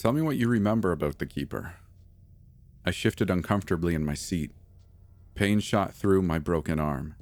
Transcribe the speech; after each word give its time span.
Tell 0.00 0.14
me 0.14 0.22
what 0.22 0.38
you 0.38 0.48
remember 0.48 0.92
about 0.92 1.18
the 1.18 1.26
Keeper. 1.26 1.74
I 2.86 2.90
shifted 2.90 3.28
uncomfortably 3.28 3.94
in 3.94 4.02
my 4.02 4.14
seat. 4.14 4.50
Pain 5.34 5.60
shot 5.60 5.92
through 5.92 6.22
my 6.22 6.38
broken 6.38 6.80
arm. 6.80 7.16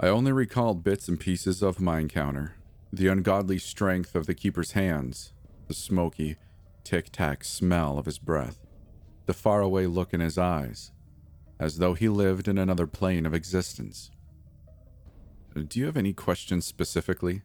I 0.00 0.08
only 0.08 0.32
recalled 0.32 0.82
bits 0.82 1.08
and 1.08 1.20
pieces 1.20 1.62
of 1.62 1.82
my 1.82 2.00
encounter 2.00 2.56
the 2.90 3.08
ungodly 3.08 3.58
strength 3.58 4.14
of 4.14 4.24
the 4.24 4.32
Keeper's 4.32 4.70
hands, 4.70 5.34
the 5.68 5.74
smoky, 5.74 6.36
tic 6.84 7.10
tac 7.12 7.44
smell 7.44 7.98
of 7.98 8.06
his 8.06 8.18
breath, 8.18 8.64
the 9.26 9.34
faraway 9.34 9.84
look 9.84 10.14
in 10.14 10.20
his 10.20 10.38
eyes, 10.38 10.90
as 11.60 11.76
though 11.76 11.92
he 11.92 12.08
lived 12.08 12.48
in 12.48 12.56
another 12.56 12.86
plane 12.86 13.26
of 13.26 13.34
existence. 13.34 14.10
Do 15.54 15.78
you 15.78 15.84
have 15.84 15.98
any 15.98 16.14
questions 16.14 16.64
specifically? 16.64 17.42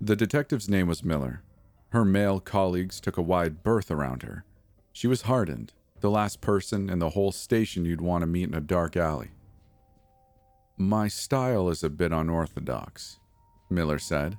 The 0.00 0.16
detective's 0.16 0.68
name 0.68 0.88
was 0.88 1.04
Miller. 1.04 1.44
Her 1.94 2.04
male 2.04 2.40
colleagues 2.40 2.98
took 2.98 3.18
a 3.18 3.22
wide 3.22 3.62
berth 3.62 3.88
around 3.88 4.24
her. 4.24 4.44
She 4.92 5.06
was 5.06 5.22
hardened, 5.22 5.72
the 6.00 6.10
last 6.10 6.40
person 6.40 6.90
in 6.90 6.98
the 6.98 7.10
whole 7.10 7.30
station 7.30 7.84
you'd 7.84 8.00
want 8.00 8.22
to 8.22 8.26
meet 8.26 8.48
in 8.48 8.54
a 8.54 8.60
dark 8.60 8.96
alley. 8.96 9.30
My 10.76 11.06
style 11.06 11.68
is 11.68 11.84
a 11.84 11.88
bit 11.88 12.10
unorthodox, 12.10 13.20
Miller 13.70 14.00
said. 14.00 14.36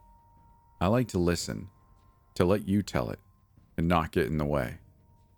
I 0.81 0.87
like 0.87 1.07
to 1.07 1.17
listen, 1.17 1.69
to 2.33 2.43
let 2.43 2.67
you 2.67 2.83
tell 2.83 3.09
it, 3.09 3.19
and 3.77 3.87
not 3.87 4.11
get 4.11 4.27
in 4.27 4.37
the 4.37 4.43
way. 4.43 4.79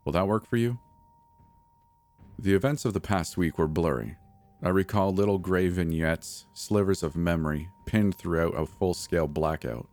Will 0.04 0.14
that 0.14 0.28
work 0.28 0.48
for 0.48 0.58
you? 0.58 0.80
The 2.40 2.56
events 2.56 2.84
of 2.84 2.94
the 2.94 3.00
past 3.00 3.38
week 3.38 3.60
were 3.60 3.68
blurry. 3.68 4.16
I 4.64 4.70
recall 4.70 5.14
little 5.14 5.38
gray 5.38 5.68
vignettes, 5.68 6.48
slivers 6.56 7.04
of 7.04 7.16
memory, 7.16 7.70
pinned 7.86 8.16
throughout 8.16 8.58
a 8.58 8.66
full 8.66 8.96
scale 8.96 9.28
blackout. 9.28 9.88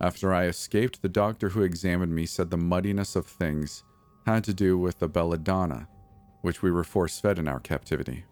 After 0.00 0.34
I 0.34 0.44
escaped, 0.46 1.02
the 1.02 1.08
doctor 1.08 1.50
who 1.50 1.62
examined 1.62 2.14
me 2.14 2.26
said 2.26 2.50
the 2.50 2.56
muddiness 2.56 3.16
of 3.16 3.26
things 3.26 3.84
had 4.26 4.44
to 4.44 4.54
do 4.54 4.76
with 4.76 4.98
the 4.98 5.08
belladonna, 5.08 5.88
which 6.42 6.62
we 6.62 6.70
were 6.70 6.84
force 6.84 7.20
fed 7.20 7.38
in 7.38 7.48
our 7.48 7.60
captivity. 7.60 8.24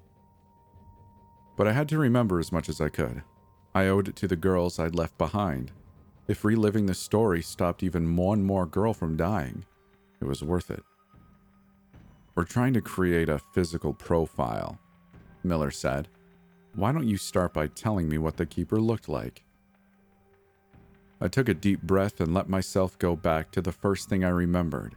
But 1.57 1.69
I 1.69 1.73
had 1.73 1.89
to 1.91 1.99
remember 1.99 2.41
as 2.41 2.53
much 2.53 2.69
as 2.69 2.81
I 2.81 2.89
could. 2.89 3.23
I 3.75 3.87
owed 3.87 4.09
it 4.09 4.17
to 4.17 4.29
the 4.29 4.37
girls 4.37 4.79
I'd 4.79 4.95
left 4.95 5.17
behind. 5.19 5.71
If 6.29 6.45
reliving 6.45 6.87
the 6.87 6.95
story 6.95 7.43
stopped 7.43 7.83
even 7.83 8.17
one 8.17 8.43
more 8.45 8.67
girl 8.67 8.95
from 8.95 9.17
dying, 9.17 9.65
it 10.21 10.25
was 10.25 10.43
worth 10.43 10.71
it. 10.71 10.83
We're 12.35 12.45
trying 12.45 12.75
to 12.75 12.81
create 12.81 13.29
a 13.29 13.39
physical 13.39 13.93
profile, 13.93 14.79
Miller 15.45 15.71
said. 15.71 16.09
Why 16.75 16.93
don't 16.93 17.09
you 17.09 17.19
start 17.19 17.53
by 17.53 17.67
telling 17.67 18.09
me 18.09 18.19
what 18.19 18.37
the 18.37 18.47
keeper 18.47 18.81
looked 18.81 19.09
like? 19.09 19.43
I 21.23 21.29
took 21.29 21.49
a 21.49 21.55
deep 21.55 21.81
breath 21.83 22.21
and 22.21 22.35
let 22.35 22.51
myself 22.51 22.99
go 22.99 23.17
back 23.17 23.51
to 23.53 23.63
the 23.63 23.73
first 23.73 24.11
thing 24.11 24.25
I 24.25 24.29
remembered 24.29 24.97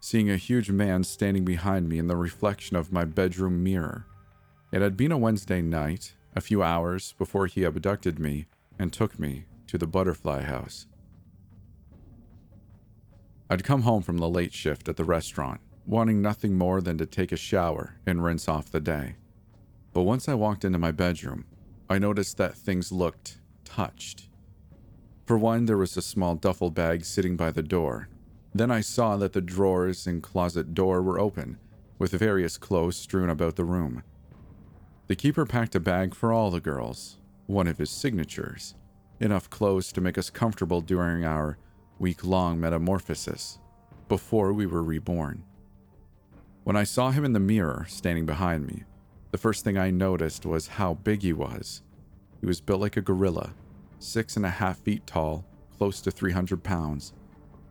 seeing 0.00 0.30
a 0.30 0.36
huge 0.36 0.70
man 0.70 1.04
standing 1.04 1.44
behind 1.44 1.88
me 1.88 1.98
in 1.98 2.08
the 2.08 2.16
reflection 2.16 2.76
of 2.76 2.90
my 2.90 3.04
bedroom 3.04 3.62
mirror. 3.62 4.06
It 4.72 4.80
had 4.80 4.96
been 4.96 5.12
a 5.12 5.18
Wednesday 5.18 5.60
night, 5.60 6.14
a 6.34 6.40
few 6.40 6.62
hours 6.62 7.14
before 7.18 7.46
he 7.46 7.64
abducted 7.64 8.18
me 8.18 8.46
and 8.78 8.92
took 8.92 9.18
me 9.18 9.44
to 9.66 9.76
the 9.76 9.86
butterfly 9.86 10.42
house. 10.42 10.86
I'd 13.50 13.64
come 13.64 13.82
home 13.82 14.02
from 14.02 14.18
the 14.18 14.28
late 14.28 14.54
shift 14.54 14.88
at 14.88 14.96
the 14.96 15.04
restaurant, 15.04 15.60
wanting 15.84 16.22
nothing 16.22 16.56
more 16.56 16.80
than 16.80 16.96
to 16.98 17.06
take 17.06 17.32
a 17.32 17.36
shower 17.36 17.96
and 18.06 18.24
rinse 18.24 18.48
off 18.48 18.70
the 18.70 18.80
day. 18.80 19.16
But 19.92 20.02
once 20.02 20.28
I 20.28 20.34
walked 20.34 20.64
into 20.64 20.78
my 20.78 20.92
bedroom, 20.92 21.44
I 21.90 21.98
noticed 21.98 22.38
that 22.38 22.56
things 22.56 22.90
looked 22.90 23.38
touched. 23.64 24.29
For 25.26 25.38
one, 25.38 25.66
there 25.66 25.76
was 25.76 25.96
a 25.96 26.02
small 26.02 26.34
duffel 26.34 26.70
bag 26.70 27.04
sitting 27.04 27.36
by 27.36 27.50
the 27.50 27.62
door. 27.62 28.08
Then 28.54 28.70
I 28.70 28.80
saw 28.80 29.16
that 29.16 29.32
the 29.32 29.40
drawers 29.40 30.06
and 30.06 30.22
closet 30.22 30.74
door 30.74 31.02
were 31.02 31.20
open, 31.20 31.58
with 31.98 32.12
various 32.12 32.58
clothes 32.58 32.96
strewn 32.96 33.30
about 33.30 33.56
the 33.56 33.64
room. 33.64 34.02
The 35.06 35.16
keeper 35.16 35.46
packed 35.46 35.74
a 35.74 35.80
bag 35.80 36.14
for 36.14 36.32
all 36.32 36.50
the 36.50 36.60
girls, 36.60 37.18
one 37.46 37.66
of 37.66 37.78
his 37.78 37.90
signatures, 37.90 38.74
enough 39.20 39.50
clothes 39.50 39.92
to 39.92 40.00
make 40.00 40.18
us 40.18 40.30
comfortable 40.30 40.80
during 40.80 41.24
our 41.24 41.58
week 41.98 42.24
long 42.24 42.58
metamorphosis, 42.58 43.58
before 44.08 44.52
we 44.52 44.66
were 44.66 44.82
reborn. 44.82 45.44
When 46.64 46.76
I 46.76 46.84
saw 46.84 47.10
him 47.10 47.24
in 47.24 47.32
the 47.32 47.40
mirror 47.40 47.86
standing 47.88 48.26
behind 48.26 48.66
me, 48.66 48.84
the 49.30 49.38
first 49.38 49.64
thing 49.64 49.78
I 49.78 49.90
noticed 49.90 50.44
was 50.44 50.66
how 50.66 50.94
big 50.94 51.22
he 51.22 51.32
was. 51.32 51.82
He 52.40 52.46
was 52.46 52.60
built 52.60 52.80
like 52.80 52.96
a 52.96 53.02
gorilla, 53.02 53.52
six 54.00 54.36
and 54.36 54.44
a 54.44 54.50
half 54.50 54.78
feet 54.78 55.06
tall, 55.06 55.44
close 55.76 56.00
to 56.00 56.10
300 56.10 56.62
pounds. 56.64 57.12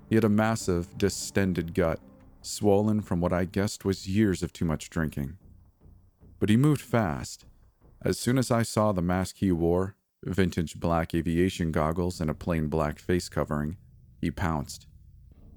He 0.07 0.16
had 0.16 0.23
a 0.23 0.29
massive, 0.29 0.97
distended 0.97 1.73
gut, 1.73 2.00
swollen 2.41 3.01
from 3.01 3.19
what 3.19 3.34
I 3.34 3.45
guessed 3.45 3.84
was 3.84 4.07
years 4.07 4.41
of 4.41 4.53
too 4.53 4.66
much 4.66 4.90
drinking. 4.90 5.38
But 6.40 6.50
he 6.50 6.57
moved 6.57 6.81
fast. 6.81 7.45
As 8.01 8.17
soon 8.17 8.38
as 8.38 8.50
I 8.50 8.63
saw 8.63 8.91
the 8.91 9.01
mask 9.01 9.38
he 9.38 9.51
wore, 9.51 9.95
vintage 10.23 10.79
black 10.79 11.13
aviation 11.13 11.72
goggles 11.72 12.22
and 12.22 12.29
a 12.29 12.34
plain 12.34 12.67
black 12.67 13.00
face 13.00 13.28
covering, 13.28 13.78
he 14.22 14.31
pounced. 14.31 14.88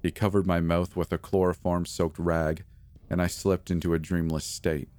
He 0.01 0.11
covered 0.11 0.45
my 0.45 0.59
mouth 0.59 0.95
with 0.95 1.13
a 1.13 1.17
chloroform 1.17 1.85
soaked 1.85 2.19
rag, 2.19 2.65
and 3.09 3.21
I 3.21 3.27
slipped 3.27 3.71
into 3.71 3.93
a 3.93 3.99
dreamless 3.99 4.45
state. 4.45 4.89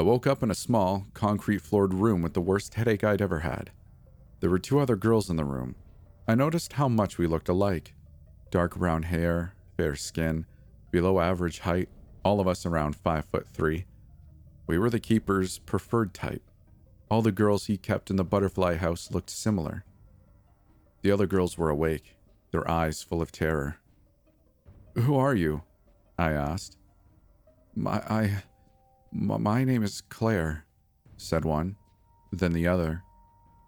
I 0.00 0.02
woke 0.02 0.26
up 0.26 0.42
in 0.42 0.50
a 0.50 0.54
small, 0.54 1.08
concrete 1.12 1.60
floored 1.60 1.92
room 1.92 2.22
with 2.22 2.32
the 2.32 2.40
worst 2.40 2.72
headache 2.72 3.04
I'd 3.04 3.20
ever 3.20 3.40
had. 3.40 3.70
There 4.40 4.48
were 4.48 4.58
two 4.58 4.78
other 4.78 4.96
girls 4.96 5.28
in 5.28 5.36
the 5.36 5.44
room. 5.44 5.74
I 6.26 6.34
noticed 6.34 6.72
how 6.72 6.88
much 6.88 7.18
we 7.18 7.26
looked 7.26 7.50
alike 7.50 7.92
dark 8.50 8.78
brown 8.78 9.02
hair, 9.02 9.54
fair 9.76 9.94
skin, 9.96 10.46
below 10.90 11.20
average 11.20 11.58
height, 11.58 11.90
all 12.24 12.40
of 12.40 12.48
us 12.48 12.64
around 12.64 12.96
5 12.96 13.26
foot 13.26 13.46
3. 13.50 13.84
We 14.66 14.78
were 14.78 14.88
the 14.88 15.00
keeper's 15.00 15.58
preferred 15.58 16.14
type. 16.14 16.50
All 17.10 17.20
the 17.20 17.30
girls 17.30 17.66
he 17.66 17.76
kept 17.76 18.08
in 18.08 18.16
the 18.16 18.24
butterfly 18.24 18.76
house 18.76 19.10
looked 19.10 19.28
similar. 19.28 19.84
The 21.02 21.10
other 21.10 21.26
girls 21.26 21.58
were 21.58 21.68
awake, 21.68 22.16
their 22.52 22.68
eyes 22.70 23.02
full 23.02 23.20
of 23.20 23.32
terror. 23.32 23.76
Who 24.94 25.14
are 25.18 25.34
you? 25.34 25.60
I 26.18 26.32
asked. 26.32 26.78
My, 27.76 27.98
I, 28.08 28.42
my 29.12 29.64
name 29.64 29.82
is 29.82 30.02
Claire, 30.08 30.64
said 31.16 31.44
one. 31.44 31.76
Then 32.32 32.52
the 32.52 32.68
other. 32.68 33.02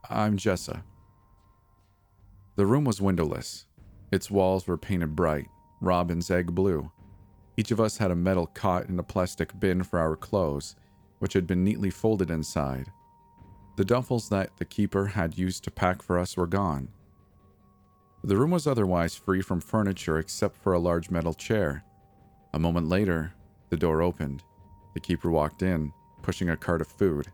I'm 0.09 0.37
Jessa. 0.37 0.83
The 2.57 2.67
room 2.67 2.85
was 2.85 3.01
windowless. 3.01 3.67
Its 4.13 4.31
walls 4.31 4.67
were 4.67 4.77
painted 4.77 5.17
bright, 5.17 5.49
robin's 5.81 6.31
egg 6.31 6.55
blue. 6.55 6.91
Each 7.57 7.71
of 7.71 7.81
us 7.81 7.99
had 7.99 8.11
a 8.11 8.17
metal 8.17 8.47
cot 8.47 8.89
and 8.89 9.01
a 9.01 9.03
plastic 9.03 9.59
bin 9.59 9.83
for 9.83 9.99
our 9.99 10.17
clothes, 10.17 10.77
which 11.19 11.33
had 11.33 11.47
been 11.47 11.65
neatly 11.65 11.91
folded 11.91 12.31
inside. 12.31 12.91
The 13.77 13.85
duffels 13.85 14.29
that 14.29 14.57
the 14.59 14.65
keeper 14.65 15.07
had 15.07 15.39
used 15.39 15.65
to 15.65 15.71
pack 15.71 16.03
for 16.03 16.19
us 16.19 16.37
were 16.37 16.47
gone. 16.47 16.89
The 18.23 18.37
room 18.37 18.51
was 18.51 18.67
otherwise 18.67 19.17
free 19.17 19.43
from 19.43 19.61
furniture 19.61 20.19
except 20.19 20.57
for 20.57 20.73
a 20.73 20.79
large 20.79 21.11
metal 21.11 21.35
chair. 21.35 21.85
A 22.53 22.59
moment 22.59 22.89
later, 22.89 23.33
the 23.71 23.77
door 23.77 24.03
opened. 24.03 24.45
The 24.95 25.01
keeper 25.01 25.31
walked 25.31 25.63
in, 25.63 25.93
pushing 26.23 26.51
a 26.51 26.57
cart 26.57 26.81
of 26.81 26.87
food. 26.87 27.29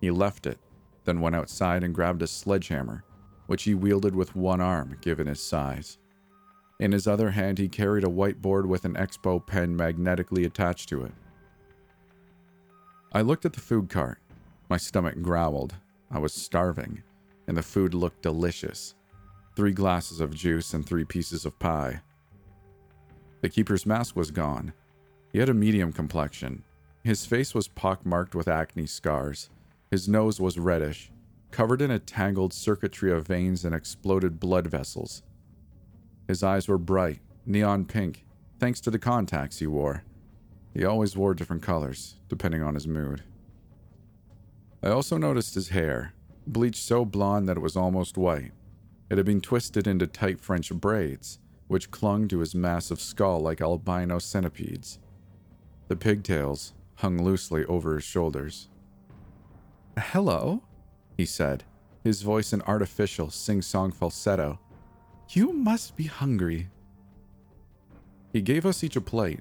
He 0.00 0.10
left 0.10 0.46
it, 0.46 0.58
then 1.04 1.20
went 1.20 1.36
outside 1.36 1.82
and 1.84 1.94
grabbed 1.94 2.22
a 2.22 2.26
sledgehammer, 2.26 3.04
which 3.46 3.64
he 3.64 3.74
wielded 3.74 4.14
with 4.14 4.36
one 4.36 4.60
arm, 4.60 4.96
given 5.00 5.26
his 5.26 5.42
size. 5.42 5.98
In 6.80 6.92
his 6.92 7.06
other 7.06 7.30
hand, 7.30 7.58
he 7.58 7.68
carried 7.68 8.04
a 8.04 8.08
whiteboard 8.08 8.66
with 8.66 8.84
an 8.84 8.94
expo 8.94 9.44
pen 9.44 9.76
magnetically 9.76 10.44
attached 10.44 10.88
to 10.88 11.04
it. 11.04 11.12
I 13.12 13.20
looked 13.20 13.44
at 13.44 13.52
the 13.52 13.60
food 13.60 13.88
cart. 13.88 14.18
My 14.68 14.76
stomach 14.76 15.20
growled. 15.22 15.74
I 16.10 16.18
was 16.18 16.32
starving, 16.32 17.02
and 17.46 17.56
the 17.56 17.62
food 17.62 17.94
looked 17.94 18.22
delicious 18.22 18.94
three 19.56 19.72
glasses 19.72 20.20
of 20.20 20.34
juice 20.34 20.74
and 20.74 20.84
three 20.84 21.04
pieces 21.04 21.44
of 21.44 21.58
pie. 21.58 22.00
The 23.40 23.48
keeper's 23.48 23.86
mask 23.86 24.16
was 24.16 24.30
gone. 24.30 24.72
He 25.32 25.38
had 25.38 25.48
a 25.48 25.54
medium 25.54 25.92
complexion, 25.92 26.64
his 27.04 27.26
face 27.26 27.54
was 27.54 27.68
pockmarked 27.68 28.34
with 28.34 28.48
acne 28.48 28.86
scars. 28.86 29.50
His 29.90 30.08
nose 30.08 30.40
was 30.40 30.58
reddish, 30.58 31.12
covered 31.50 31.82
in 31.82 31.90
a 31.90 31.98
tangled 31.98 32.54
circuitry 32.54 33.12
of 33.12 33.26
veins 33.26 33.62
and 33.62 33.74
exploded 33.74 34.40
blood 34.40 34.66
vessels. 34.66 35.22
His 36.26 36.42
eyes 36.42 36.66
were 36.66 36.78
bright, 36.78 37.20
neon 37.44 37.84
pink, 37.84 38.24
thanks 38.58 38.80
to 38.80 38.90
the 38.90 38.98
contacts 38.98 39.58
he 39.58 39.66
wore. 39.66 40.02
He 40.72 40.84
always 40.84 41.14
wore 41.14 41.34
different 41.34 41.62
colors, 41.62 42.16
depending 42.30 42.62
on 42.62 42.74
his 42.74 42.88
mood. 42.88 43.22
I 44.82 44.88
also 44.88 45.18
noticed 45.18 45.54
his 45.54 45.68
hair, 45.68 46.14
bleached 46.46 46.82
so 46.82 47.04
blonde 47.04 47.48
that 47.48 47.58
it 47.58 47.62
was 47.62 47.76
almost 47.76 48.16
white. 48.16 48.52
It 49.10 49.18
had 49.18 49.26
been 49.26 49.42
twisted 49.42 49.86
into 49.86 50.06
tight 50.06 50.40
French 50.40 50.72
braids, 50.72 51.38
which 51.68 51.90
clung 51.90 52.28
to 52.28 52.38
his 52.38 52.54
massive 52.54 53.00
skull 53.00 53.40
like 53.40 53.60
albino 53.60 54.18
centipedes. 54.18 54.98
The 55.88 55.96
pigtails 55.96 56.72
hung 56.96 57.22
loosely 57.22 57.64
over 57.66 57.94
his 57.94 58.04
shoulders. 58.04 58.68
Hello, 59.98 60.62
he 61.16 61.24
said, 61.24 61.64
his 62.02 62.22
voice 62.22 62.52
an 62.52 62.62
artificial 62.62 63.30
sing 63.30 63.62
song 63.62 63.92
falsetto. 63.92 64.58
You 65.30 65.52
must 65.52 65.96
be 65.96 66.04
hungry. 66.04 66.68
He 68.32 68.42
gave 68.42 68.66
us 68.66 68.84
each 68.84 68.96
a 68.96 69.00
plate. 69.00 69.40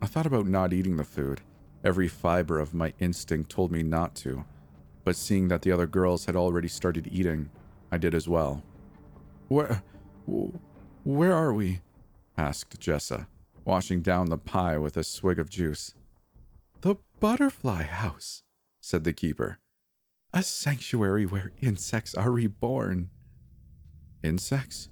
I 0.00 0.06
thought 0.06 0.26
about 0.26 0.46
not 0.46 0.72
eating 0.72 0.96
the 0.96 1.04
food. 1.04 1.40
Every 1.84 2.08
fiber 2.08 2.58
of 2.58 2.74
my 2.74 2.92
instinct 2.98 3.50
told 3.50 3.70
me 3.70 3.82
not 3.82 4.14
to, 4.16 4.44
but 5.04 5.16
seeing 5.16 5.48
that 5.48 5.62
the 5.62 5.72
other 5.72 5.86
girls 5.86 6.24
had 6.24 6.36
already 6.36 6.68
started 6.68 7.08
eating, 7.10 7.50
I 7.90 7.98
did 7.98 8.14
as 8.14 8.28
well. 8.28 8.62
Where. 9.48 9.82
where 11.04 11.34
are 11.34 11.52
we? 11.52 11.80
asked 12.36 12.80
Jessa, 12.80 13.26
washing 13.64 14.02
down 14.02 14.30
the 14.30 14.38
pie 14.38 14.78
with 14.78 14.96
a 14.96 15.04
swig 15.04 15.38
of 15.38 15.50
juice. 15.50 15.94
Butterfly 17.20 17.82
house, 17.82 18.44
said 18.80 19.02
the 19.02 19.12
keeper. 19.12 19.58
A 20.32 20.40
sanctuary 20.40 21.26
where 21.26 21.50
insects 21.60 22.14
are 22.14 22.30
reborn. 22.30 23.10
Insects? 24.22 24.88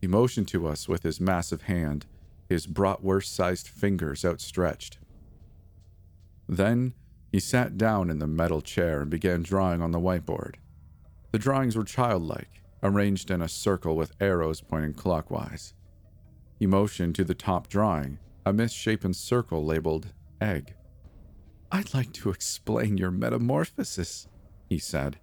He 0.00 0.08
motioned 0.08 0.48
to 0.48 0.66
us 0.66 0.88
with 0.88 1.04
his 1.04 1.20
massive 1.20 1.62
hand, 1.62 2.06
his 2.48 2.66
bratwurst 2.66 3.26
sized 3.28 3.68
fingers 3.68 4.24
outstretched. 4.24 4.98
Then 6.48 6.94
he 7.30 7.38
sat 7.38 7.78
down 7.78 8.10
in 8.10 8.18
the 8.18 8.26
metal 8.26 8.60
chair 8.60 9.02
and 9.02 9.10
began 9.10 9.44
drawing 9.44 9.80
on 9.80 9.92
the 9.92 10.00
whiteboard. 10.00 10.56
The 11.30 11.38
drawings 11.38 11.76
were 11.76 11.84
childlike, 11.84 12.62
arranged 12.82 13.30
in 13.30 13.40
a 13.40 13.48
circle 13.48 13.94
with 13.94 14.12
arrows 14.20 14.60
pointing 14.60 14.94
clockwise. 14.94 15.74
He 16.58 16.66
motioned 16.66 17.14
to 17.14 17.24
the 17.24 17.34
top 17.34 17.68
drawing, 17.68 18.18
a 18.44 18.52
misshapen 18.52 19.14
circle 19.14 19.64
labeled 19.64 20.12
egg. 20.40 20.74
I'd 21.72 21.94
like 21.94 22.12
to 22.14 22.30
explain 22.30 22.98
your 22.98 23.10
metamorphosis, 23.10 24.28
he 24.68 24.78
said. 24.78 25.18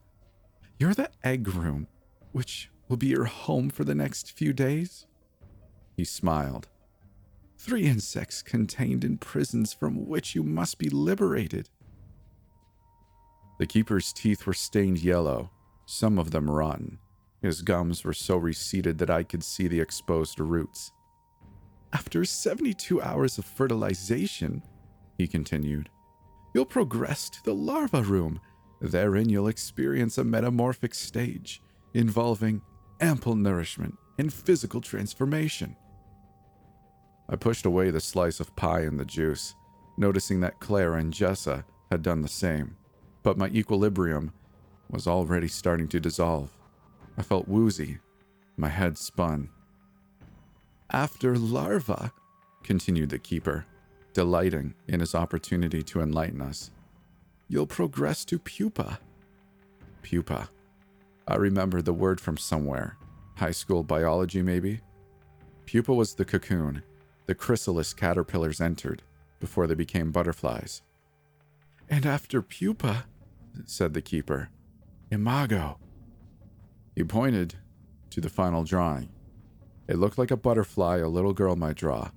You're 0.78 0.94
the 0.94 1.10
egg 1.24 1.48
room, 1.48 1.88
which 2.32 2.70
will 2.88 2.98
be 2.98 3.08
your 3.08 3.26
home 3.26 3.70
for 3.70 3.84
the 3.84 3.96
next 3.96 4.32
few 4.32 4.52
days. 4.52 5.06
He 5.96 6.04
smiled. 6.04 6.68
Three 7.58 7.86
insects 7.86 8.42
contained 8.42 9.04
in 9.04 9.18
prisons 9.18 9.72
from 9.72 10.08
which 10.08 10.34
you 10.36 10.44
must 10.44 10.80
be 10.80 10.90
liberated. 10.90 11.70
The 13.60 13.68
keeper's 13.68 14.12
teeth 14.12 14.48
were 14.48 14.54
stained 14.54 14.98
yellow, 14.98 15.52
some 15.86 16.18
of 16.18 16.32
them 16.32 16.50
rotten. 16.50 16.98
His 17.42 17.62
gums 17.62 18.04
were 18.04 18.14
so 18.14 18.38
receded 18.38 18.98
that 18.98 19.10
I 19.10 19.24
could 19.24 19.44
see 19.44 19.68
the 19.68 19.80
exposed 19.80 20.40
roots. 20.40 20.92
After 21.94 22.26
72 22.26 23.02
hours 23.02 23.38
of 23.38 23.46
fertilization, 23.46 24.64
he 25.18 25.28
continued, 25.28 25.90
you'll 26.54 26.66
progress 26.66 27.30
to 27.30 27.44
the 27.44 27.54
larva 27.54 28.02
room. 28.02 28.40
Therein, 28.82 29.30
you'll 29.30 29.48
experience 29.48 30.18
a 30.18 30.24
metamorphic 30.24 30.94
stage 30.94 31.62
involving 31.94 32.62
ample 33.00 33.36
nourishment 33.36 33.98
and 34.18 34.34
physical 34.34 34.82
transformation. 34.82 35.76
I 37.30 37.36
pushed 37.36 37.66
away 37.66 37.92
the 37.92 38.02
slice 38.02 38.40
of 38.40 38.56
pie 38.56 38.82
and 38.82 39.00
the 39.00 39.06
juice, 39.06 39.56
noticing 39.98 40.40
that 40.42 40.60
Claire 40.60 40.96
and 40.96 41.14
Jessa 41.14 41.64
had 41.90 42.02
done 42.02 42.22
the 42.22 42.28
same, 42.28 42.76
but 43.24 43.38
my 43.38 43.48
equilibrium 43.48 44.32
was 44.90 45.08
already 45.08 45.48
starting 45.48 45.88
to 45.90 46.00
dissolve. 46.00 46.50
I 47.18 47.22
felt 47.22 47.48
woozy. 47.48 48.00
My 48.58 48.70
head 48.70 48.98
spun. 48.98 49.50
After 50.92 51.38
larva, 51.38 52.12
continued 52.64 53.10
the 53.10 53.20
keeper, 53.20 53.66
delighting 54.14 54.74
in 54.88 55.00
his 55.00 55.16
opportunity 55.16 55.82
to 55.84 56.02
enlighten 56.02 56.42
us. 56.42 56.72
You'll 57.48 57.68
progress 57.68 58.26
to 58.26 58.40
pupa. 58.40 59.00
Pupa. 60.04 60.50
I 61.28 61.36
remembered 61.36 61.86
the 61.86 61.94
word 61.94 62.20
from 62.20 62.38
somewhere. 62.38 62.98
High 63.36 63.52
school 63.52 63.84
biology, 63.84 64.42
maybe? 64.42 64.82
Pupa 65.66 65.94
was 65.94 66.16
the 66.16 66.26
cocoon 66.26 66.84
the 67.28 67.36
chrysalis 67.36 67.94
caterpillars 67.94 68.60
entered 68.60 69.04
before 69.40 69.66
they 69.66 69.74
became 69.74 70.12
butterflies. 70.12 70.82
And 71.90 72.06
after 72.06 72.42
pupa, 72.42 73.06
said 73.66 73.94
the 73.94 74.02
keeper, 74.02 74.50
imago. 75.12 75.78
He 76.96 77.06
pointed 77.06 77.56
to 78.10 78.20
the 78.20 78.30
final 78.30 78.64
drawing. 78.66 79.10
It 79.88 79.98
looked 79.98 80.18
like 80.18 80.32
a 80.32 80.36
butterfly 80.38 80.98
a 80.98 81.08
little 81.08 81.32
girl 81.32 81.56
might 81.56 81.78
draw, 81.78 82.10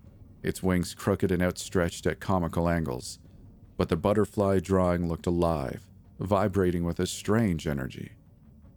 its 0.44 0.62
wings 0.62 0.94
crooked 0.94 1.30
and 1.30 1.42
outstretched 1.42 2.06
at 2.06 2.20
comical 2.20 2.68
angles. 2.68 3.18
But 3.76 3.88
the 3.88 3.96
butterfly 3.96 4.60
drawing 4.60 5.08
looked 5.08 5.26
alive, 5.26 5.86
vibrating 6.20 6.84
with 6.84 7.00
a 7.00 7.06
strange 7.06 7.66
energy. 7.66 8.12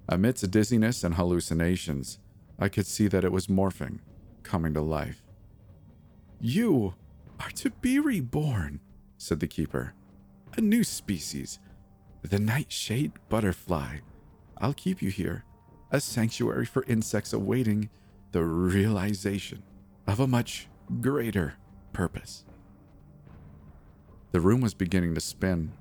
Amidst 0.10 0.50
dizziness 0.50 1.04
and 1.04 1.16
hallucinations, 1.16 2.20
I 2.58 2.70
could 2.70 2.88
see 2.88 3.08
that 3.10 3.24
it 3.24 3.32
was 3.32 3.48
morphing, 3.48 4.00
coming 4.44 4.74
to 4.74 4.82
life. 4.82 5.22
You 6.40 6.96
are 7.40 7.50
to 7.52 7.70
be 7.70 8.00
reborn, 8.00 8.80
said 9.18 9.40
the 9.40 9.48
keeper. 9.48 9.94
A 10.56 10.62
new 10.62 10.84
species, 10.84 11.60
the 12.22 12.40
nightshade 12.40 13.12
butterfly. 13.30 13.98
I'll 14.58 14.74
keep 14.74 15.02
you 15.02 15.10
here, 15.10 15.44
a 15.92 16.00
sanctuary 16.00 16.66
for 16.66 16.84
insects 16.86 17.34
awaiting 17.34 17.90
the 18.32 18.44
realization 18.44 19.64
of 20.08 20.20
a 20.20 20.28
much 20.28 20.68
greater 21.02 21.56
purpose. 21.94 22.44
The 24.32 24.42
room 24.42 24.62
was 24.62 24.74
beginning 24.74 25.16
to 25.16 25.22
spin. 25.22 25.72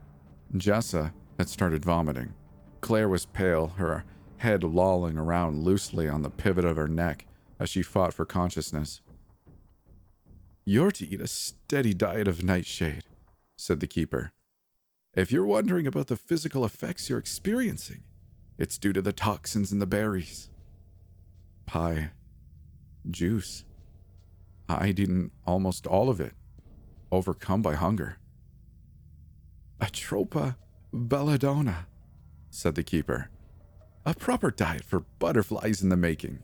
Jessa 0.55 1.13
had 1.39 1.49
started 1.49 1.85
vomiting. 1.85 2.35
Claire 2.81 3.09
was 3.09 3.27
pale, 3.27 3.69
her 3.77 4.05
head 4.39 4.63
lolling 4.63 5.19
around 5.19 5.63
loosely 5.65 6.09
on 6.09 6.23
the 6.23 6.31
pivot 6.31 6.65
of 6.65 6.77
her 6.77 6.89
neck 6.89 7.27
as 7.59 7.69
she 7.69 7.83
fought 7.83 8.15
for 8.15 8.25
consciousness. 8.25 9.01
You're 10.65 10.91
to 10.93 11.07
eat 11.07 11.21
a 11.21 11.27
steady 11.27 11.95
diet 11.95 12.29
of 12.29 12.43
nightshade, 12.43 13.05
said 13.57 13.81
the 13.81 13.87
keeper. 13.87 14.33
If 15.15 15.33
you're 15.33 15.47
wondering 15.47 15.87
about 15.87 16.09
the 16.09 16.17
physical 16.17 16.65
effects 16.65 17.09
you're 17.09 17.19
experiencing, 17.19 18.03
it's 18.59 18.79
due 18.79 18.93
to 18.93 19.03
the 19.03 19.13
toxins 19.13 19.73
in 19.73 19.79
the 19.79 19.87
berries. 19.87 20.51
Pie. 21.67 22.11
Juice. 23.11 23.66
I'd 24.69 24.99
eaten 24.99 25.31
almost 25.47 25.87
all 25.87 26.09
of 26.09 26.21
it, 26.21 26.35
overcome 27.13 27.63
by 27.63 27.75
hunger. 27.75 28.19
Atropa 29.81 30.57
belladonna, 30.93 31.87
said 32.51 32.75
the 32.75 32.83
keeper. 32.83 33.31
A 34.05 34.15
proper 34.15 34.51
diet 34.51 34.85
for 34.85 35.01
butterflies 35.19 35.83
in 35.83 35.89
the 35.89 35.97
making. 35.97 36.41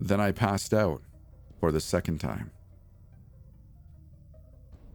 Then 0.00 0.20
I 0.20 0.32
passed 0.32 0.74
out 0.74 1.02
for 1.58 1.72
the 1.72 1.80
second 1.80 2.18
time. 2.18 2.50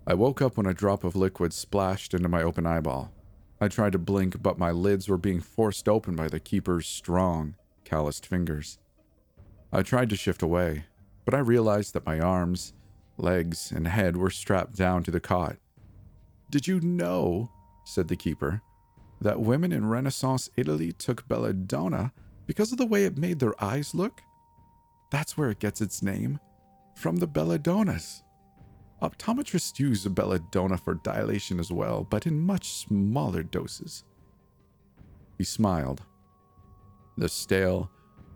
I 0.06 0.14
woke 0.14 0.42
up 0.42 0.58
when 0.58 0.66
a 0.66 0.74
drop 0.74 1.04
of 1.04 1.16
liquid 1.16 1.54
splashed 1.54 2.14
into 2.14 2.28
my 2.28 2.44
open 2.44 2.66
eyeball. 2.66 3.14
I 3.62 3.70
tried 3.70 3.94
to 3.94 4.00
blink, 4.00 4.42
but 4.44 4.60
my 4.60 4.72
lids 4.72 5.08
were 5.08 5.18
being 5.18 5.40
forced 5.40 5.88
open 5.88 6.16
by 6.16 6.28
the 6.28 6.40
keeper's 6.40 6.88
strong, 6.88 7.56
calloused 7.86 8.26
fingers. 8.26 8.80
I 9.72 9.82
tried 9.82 10.10
to 10.10 10.18
shift 10.18 10.42
away, 10.42 10.86
but 11.26 11.34
I 11.34 11.40
realized 11.40 11.94
that 11.94 12.06
my 12.06 12.20
arms, 12.20 12.74
legs, 13.18 13.72
and 13.72 13.88
head 13.88 14.18
were 14.18 14.30
strapped 14.30 14.76
down 14.76 15.04
to 15.04 15.12
the 15.12 15.20
cot. 15.20 15.58
Did 16.50 16.68
you 16.68 16.80
know, 16.82 17.50
said 17.86 18.08
the 18.08 18.16
keeper, 18.16 18.62
that 19.22 19.40
women 19.40 19.72
in 19.72 19.86
Renaissance 19.86 20.50
Italy 20.58 20.92
took 20.92 21.28
belladonna 21.28 22.12
because 22.46 22.72
of 22.72 22.78
the 22.78 22.86
way 22.86 23.06
it 23.06 23.18
made 23.18 23.40
their 23.40 23.62
eyes 23.64 23.96
look? 23.96 24.22
That's 25.12 25.38
where 25.38 25.50
it 25.50 25.60
gets 25.60 25.82
its 25.82 26.04
name, 26.04 26.40
from 26.96 27.18
the 27.18 27.28
belladonnas. 27.28 28.24
Optometrists 29.02 29.80
use 29.80 30.06
belladonna 30.08 30.78
for 30.78 30.96
dilation 30.96 31.60
as 31.60 31.72
well, 31.72 32.08
but 32.10 32.26
in 32.26 32.40
much 32.40 32.72
smaller 32.72 33.44
doses. 33.44 34.04
He 35.38 35.44
smiled. 35.44 36.04
The 37.18 37.30
stale, 37.30 37.92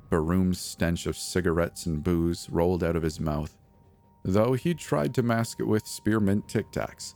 Baroom 0.10 0.54
stench 0.54 1.06
of 1.06 1.18
cigarettes 1.18 1.86
and 1.86 2.04
booze 2.04 2.50
rolled 2.50 2.84
out 2.84 2.96
of 2.96 3.04
his 3.04 3.20
mouth, 3.20 3.58
though 4.24 4.54
he 4.54 4.74
tried 4.74 5.14
to 5.16 5.24
mask 5.24 5.60
it 5.60 5.68
with 5.68 5.86
spearmint 5.86 6.48
tic 6.48 6.72
tacs. 6.72 7.16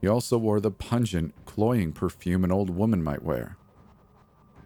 He 0.00 0.08
also 0.08 0.36
wore 0.36 0.60
the 0.60 0.70
pungent, 0.70 1.32
cloying 1.46 1.92
perfume 1.92 2.42
an 2.42 2.50
old 2.50 2.70
woman 2.70 3.02
might 3.02 3.22
wear. 3.22 3.56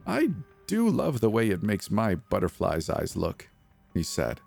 I 0.06 0.30
do 0.66 0.88
love 0.88 1.20
the 1.20 1.30
way 1.30 1.50
it 1.50 1.62
makes 1.62 1.90
my 1.90 2.14
butterfly's 2.14 2.88
eyes 2.88 3.16
look, 3.16 3.48
he 3.92 4.02
said. 4.02 4.40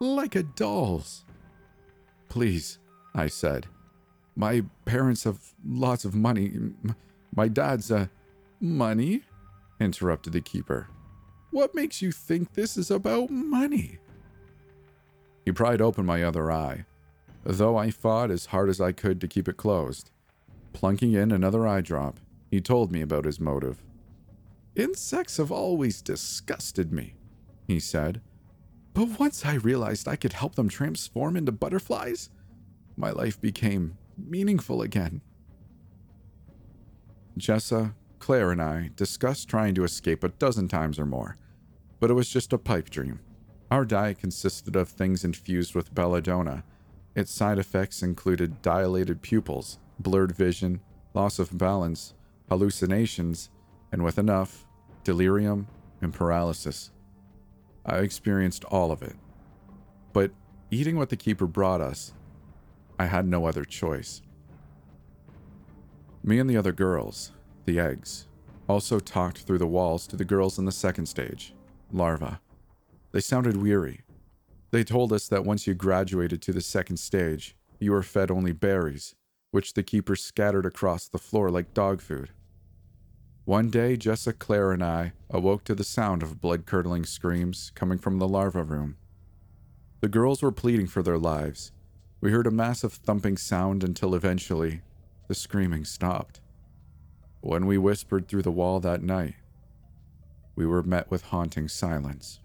Like 0.00 0.34
a 0.34 0.42
doll's. 0.42 1.24
Please, 2.28 2.78
I 3.14 3.28
said. 3.28 3.68
My 4.34 4.64
parents 4.84 5.22
have 5.22 5.38
lots 5.64 6.04
of 6.04 6.16
money. 6.16 6.52
My 7.34 7.46
dad's, 7.46 7.92
uh, 7.92 8.08
money? 8.60 9.22
interrupted 9.78 10.32
the 10.32 10.40
keeper. 10.40 10.88
What 11.54 11.72
makes 11.72 12.02
you 12.02 12.10
think 12.10 12.54
this 12.54 12.76
is 12.76 12.90
about 12.90 13.30
money? 13.30 13.98
He 15.44 15.52
pried 15.52 15.80
open 15.80 16.04
my 16.04 16.20
other 16.20 16.50
eye, 16.50 16.84
though 17.44 17.76
I 17.76 17.92
fought 17.92 18.32
as 18.32 18.46
hard 18.46 18.68
as 18.68 18.80
I 18.80 18.90
could 18.90 19.20
to 19.20 19.28
keep 19.28 19.46
it 19.46 19.56
closed. 19.56 20.10
Plunking 20.72 21.12
in 21.12 21.30
another 21.30 21.64
eye 21.64 21.80
drop, 21.80 22.18
he 22.50 22.60
told 22.60 22.90
me 22.90 23.02
about 23.02 23.24
his 23.24 23.38
motive. 23.38 23.84
Insects 24.74 25.36
have 25.36 25.52
always 25.52 26.02
disgusted 26.02 26.92
me, 26.92 27.14
he 27.68 27.78
said. 27.78 28.20
But 28.92 29.20
once 29.20 29.46
I 29.46 29.54
realized 29.54 30.08
I 30.08 30.16
could 30.16 30.32
help 30.32 30.56
them 30.56 30.68
transform 30.68 31.36
into 31.36 31.52
butterflies, 31.52 32.30
my 32.96 33.12
life 33.12 33.40
became 33.40 33.96
meaningful 34.18 34.82
again. 34.82 35.20
Jessa, 37.38 37.94
Claire, 38.18 38.50
and 38.50 38.60
I 38.60 38.90
discussed 38.96 39.48
trying 39.48 39.76
to 39.76 39.84
escape 39.84 40.24
a 40.24 40.30
dozen 40.30 40.66
times 40.66 40.98
or 40.98 41.06
more, 41.06 41.36
but 42.04 42.10
it 42.10 42.20
was 42.20 42.28
just 42.28 42.52
a 42.52 42.58
pipe 42.58 42.90
dream. 42.90 43.18
Our 43.70 43.86
diet 43.86 44.18
consisted 44.18 44.76
of 44.76 44.90
things 44.90 45.24
infused 45.24 45.74
with 45.74 45.94
belladonna. 45.94 46.62
Its 47.14 47.32
side 47.32 47.58
effects 47.58 48.02
included 48.02 48.60
dilated 48.60 49.22
pupils, 49.22 49.78
blurred 49.98 50.32
vision, 50.32 50.80
loss 51.14 51.38
of 51.38 51.56
balance, 51.56 52.12
hallucinations, 52.50 53.48
and 53.90 54.04
with 54.04 54.18
enough, 54.18 54.66
delirium 55.02 55.66
and 56.02 56.12
paralysis. 56.12 56.90
I 57.86 58.00
experienced 58.00 58.66
all 58.66 58.92
of 58.92 59.02
it. 59.02 59.16
But 60.12 60.30
eating 60.70 60.98
what 60.98 61.08
the 61.08 61.16
keeper 61.16 61.46
brought 61.46 61.80
us, 61.80 62.12
I 62.98 63.06
had 63.06 63.26
no 63.26 63.46
other 63.46 63.64
choice. 63.64 64.20
Me 66.22 66.38
and 66.38 66.50
the 66.50 66.58
other 66.58 66.72
girls, 66.72 67.32
the 67.64 67.80
eggs, 67.80 68.26
also 68.68 69.00
talked 69.00 69.38
through 69.38 69.56
the 69.56 69.66
walls 69.66 70.06
to 70.08 70.16
the 70.16 70.24
girls 70.26 70.58
in 70.58 70.66
the 70.66 70.70
second 70.70 71.06
stage, 71.06 71.54
larvae. 71.94 72.38
They 73.12 73.20
sounded 73.20 73.56
weary. 73.56 74.00
They 74.70 74.84
told 74.84 75.12
us 75.12 75.28
that 75.28 75.44
once 75.44 75.66
you 75.66 75.74
graduated 75.74 76.42
to 76.42 76.52
the 76.52 76.60
second 76.60 76.96
stage, 76.96 77.56
you 77.78 77.92
were 77.92 78.02
fed 78.02 78.30
only 78.30 78.52
berries, 78.52 79.14
which 79.52 79.74
the 79.74 79.82
keeper 79.82 80.16
scattered 80.16 80.66
across 80.66 81.06
the 81.06 81.18
floor 81.18 81.50
like 81.50 81.74
dog 81.74 82.00
food. 82.00 82.30
One 83.44 83.68
day, 83.68 83.96
Jessa, 83.96 84.36
Claire, 84.36 84.72
and 84.72 84.82
I 84.82 85.12
awoke 85.30 85.64
to 85.64 85.74
the 85.74 85.84
sound 85.84 86.22
of 86.22 86.40
blood 86.40 86.66
curdling 86.66 87.04
screams 87.04 87.70
coming 87.74 87.98
from 87.98 88.18
the 88.18 88.26
larva 88.26 88.62
room. 88.62 88.96
The 90.00 90.08
girls 90.08 90.42
were 90.42 90.50
pleading 90.50 90.86
for 90.86 91.02
their 91.02 91.18
lives. 91.18 91.70
We 92.20 92.32
heard 92.32 92.46
a 92.46 92.50
massive 92.50 92.94
thumping 92.94 93.36
sound 93.36 93.84
until 93.84 94.14
eventually 94.14 94.80
the 95.28 95.34
screaming 95.34 95.84
stopped. 95.84 96.40
When 97.42 97.66
we 97.66 97.78
whispered 97.78 98.26
through 98.26 98.42
the 98.42 98.50
wall 98.50 98.80
that 98.80 99.02
night, 99.02 99.34
we 100.56 100.66
were 100.66 100.82
met 100.82 101.10
with 101.10 101.26
haunting 101.26 101.68
silence. 101.68 102.40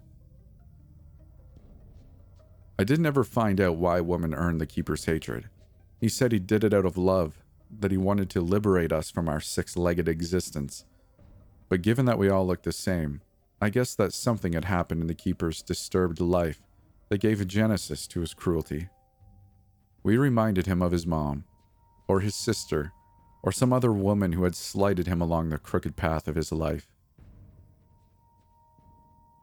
I 2.78 2.84
didn't 2.84 3.06
ever 3.06 3.24
find 3.24 3.60
out 3.60 3.76
why 3.76 4.00
Woman 4.00 4.34
earned 4.34 4.60
the 4.60 4.66
Keeper's 4.66 5.04
hatred. 5.04 5.50
He 6.00 6.08
said 6.08 6.32
he 6.32 6.38
did 6.38 6.64
it 6.64 6.72
out 6.72 6.86
of 6.86 6.96
love, 6.96 7.38
that 7.70 7.90
he 7.90 7.96
wanted 7.96 8.30
to 8.30 8.40
liberate 8.40 8.92
us 8.92 9.10
from 9.10 9.28
our 9.28 9.40
six 9.40 9.76
legged 9.76 10.08
existence. 10.08 10.84
But 11.68 11.82
given 11.82 12.06
that 12.06 12.18
we 12.18 12.30
all 12.30 12.46
looked 12.46 12.64
the 12.64 12.72
same, 12.72 13.20
I 13.60 13.68
guess 13.68 13.94
that 13.94 14.14
something 14.14 14.54
had 14.54 14.64
happened 14.64 15.02
in 15.02 15.06
the 15.06 15.14
Keeper's 15.14 15.62
disturbed 15.62 16.20
life 16.20 16.62
that 17.10 17.20
gave 17.20 17.40
a 17.40 17.44
genesis 17.44 18.06
to 18.08 18.20
his 18.20 18.32
cruelty. 18.32 18.88
We 20.02 20.16
reminded 20.16 20.66
him 20.66 20.80
of 20.80 20.92
his 20.92 21.06
mom, 21.06 21.44
or 22.08 22.20
his 22.20 22.34
sister, 22.34 22.92
or 23.42 23.52
some 23.52 23.72
other 23.72 23.92
woman 23.92 24.32
who 24.32 24.44
had 24.44 24.56
slighted 24.56 25.06
him 25.06 25.20
along 25.20 25.50
the 25.50 25.58
crooked 25.58 25.96
path 25.96 26.26
of 26.26 26.36
his 26.36 26.50
life. 26.50 26.88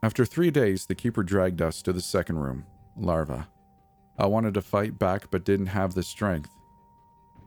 After 0.07 0.23
three 0.23 0.51
days, 0.51 0.85
the 0.85 0.95
Keeper 0.95 1.21
dragged 1.21 1.61
us 1.61 1.81
to 1.81 1.91
the 1.91 1.99
second 1.99 2.39
room, 2.39 2.65
larva. 2.95 3.49
I 4.17 4.25
wanted 4.27 4.53
to 4.53 4.61
fight 4.61 4.97
back 4.97 5.29
but 5.29 5.43
didn't 5.43 5.65
have 5.65 5.95
the 5.95 6.01
strength. 6.01 6.49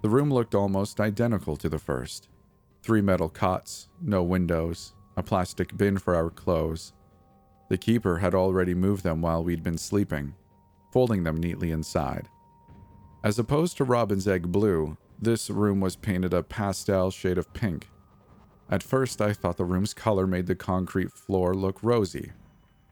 The 0.03 0.11
room 0.11 0.31
looked 0.31 0.55
almost 0.55 1.01
identical 1.01 1.57
to 1.57 1.71
the 1.71 1.79
first 1.79 2.29
three 2.83 3.01
metal 3.01 3.31
cots, 3.31 3.89
no 4.03 4.23
windows, 4.23 4.93
a 5.17 5.23
plastic 5.23 5.75
bin 5.75 5.97
for 5.97 6.15
our 6.15 6.29
clothes. 6.29 6.93
The 7.71 7.79
keeper 7.79 8.19
had 8.19 8.35
already 8.35 8.75
moved 8.75 9.05
them 9.05 9.23
while 9.23 9.43
we'd 9.43 9.63
been 9.63 9.79
sleeping, 9.79 10.35
folding 10.93 11.25
them 11.25 11.39
neatly 11.39 11.71
inside. 11.71 12.29
As 13.25 13.39
opposed 13.39 13.79
to 13.79 13.85
Robin's 13.85 14.29
egg 14.29 14.53
blue, 14.53 14.99
this 15.19 15.49
room 15.49 15.81
was 15.81 15.97
painted 15.97 16.35
a 16.35 16.43
pastel 16.43 17.11
shade 17.11 17.39
of 17.39 17.55
pink. 17.55 17.89
At 18.69 18.83
first, 18.83 19.23
I 19.23 19.33
thought 19.33 19.57
the 19.57 19.65
room's 19.65 19.95
color 19.95 20.27
made 20.27 20.47
the 20.47 20.55
concrete 20.55 21.11
floor 21.11 21.55
look 21.55 21.83
rosy, 21.83 22.33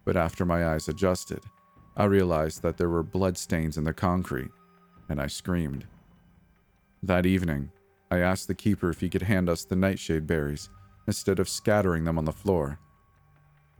but 0.08 0.16
after 0.16 0.46
my 0.46 0.66
eyes 0.68 0.88
adjusted, 0.88 1.42
I 1.94 2.04
realized 2.04 2.62
that 2.62 2.78
there 2.78 2.88
were 2.88 3.02
bloodstains 3.02 3.76
in 3.76 3.84
the 3.84 3.92
concrete, 3.92 4.50
and 5.10 5.20
I 5.20 5.26
screamed. 5.26 5.86
That 7.02 7.26
evening, 7.26 7.70
I 8.10 8.20
asked 8.20 8.48
the 8.48 8.54
keeper 8.54 8.88
if 8.88 9.00
he 9.00 9.10
could 9.10 9.20
hand 9.20 9.50
us 9.50 9.66
the 9.66 9.76
nightshade 9.76 10.26
berries 10.26 10.70
instead 11.06 11.38
of 11.38 11.46
scattering 11.46 12.04
them 12.04 12.16
on 12.16 12.24
the 12.24 12.32
floor. 12.32 12.78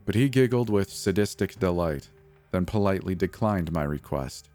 But 0.05 0.17
he 0.17 0.29
giggled 0.29 0.69
with 0.69 0.93
sadistic 0.93 1.59
delight, 1.59 2.11
then 2.51 2.67
politely 2.67 3.15
declined 3.15 3.73
my 3.73 3.85
request. 3.85 4.51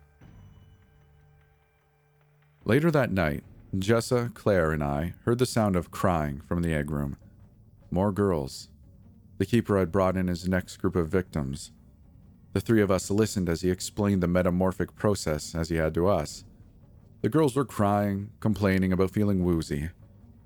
Later 2.66 2.92
that 2.92 3.12
night, 3.12 3.44
Jessa, 3.76 4.32
Claire, 4.36 4.74
and 4.74 4.84
I 4.84 5.16
heard 5.26 5.40
the 5.40 5.48
sound 5.48 5.76
of 5.76 5.90
crying 5.90 6.40
from 6.48 6.62
the 6.62 6.76
egg 6.76 6.92
room. 6.92 7.18
More 7.90 8.12
girls. 8.12 8.70
The 9.44 9.50
keeper 9.50 9.78
had 9.78 9.92
brought 9.92 10.16
in 10.16 10.30
his 10.30 10.48
next 10.48 10.78
group 10.78 10.96
of 10.96 11.10
victims, 11.10 11.74
the 12.54 12.62
three 12.62 12.82
of 12.82 12.90
us 12.90 13.12
listened 13.12 13.50
as 13.50 13.60
he 13.60 13.70
explained 13.70 14.24
the 14.24 14.28
metamorphic 14.30 14.96
process 14.96 15.54
as 15.54 15.68
he 15.68 15.76
had 15.76 15.94
to 15.96 16.08
us. 16.08 16.46
The 17.22 17.28
girls 17.28 17.54
were 17.54 17.66
crying, 17.66 18.30
complaining 18.40 18.94
about 18.94 19.12
feeling 19.12 19.44
woozy. 19.44 19.90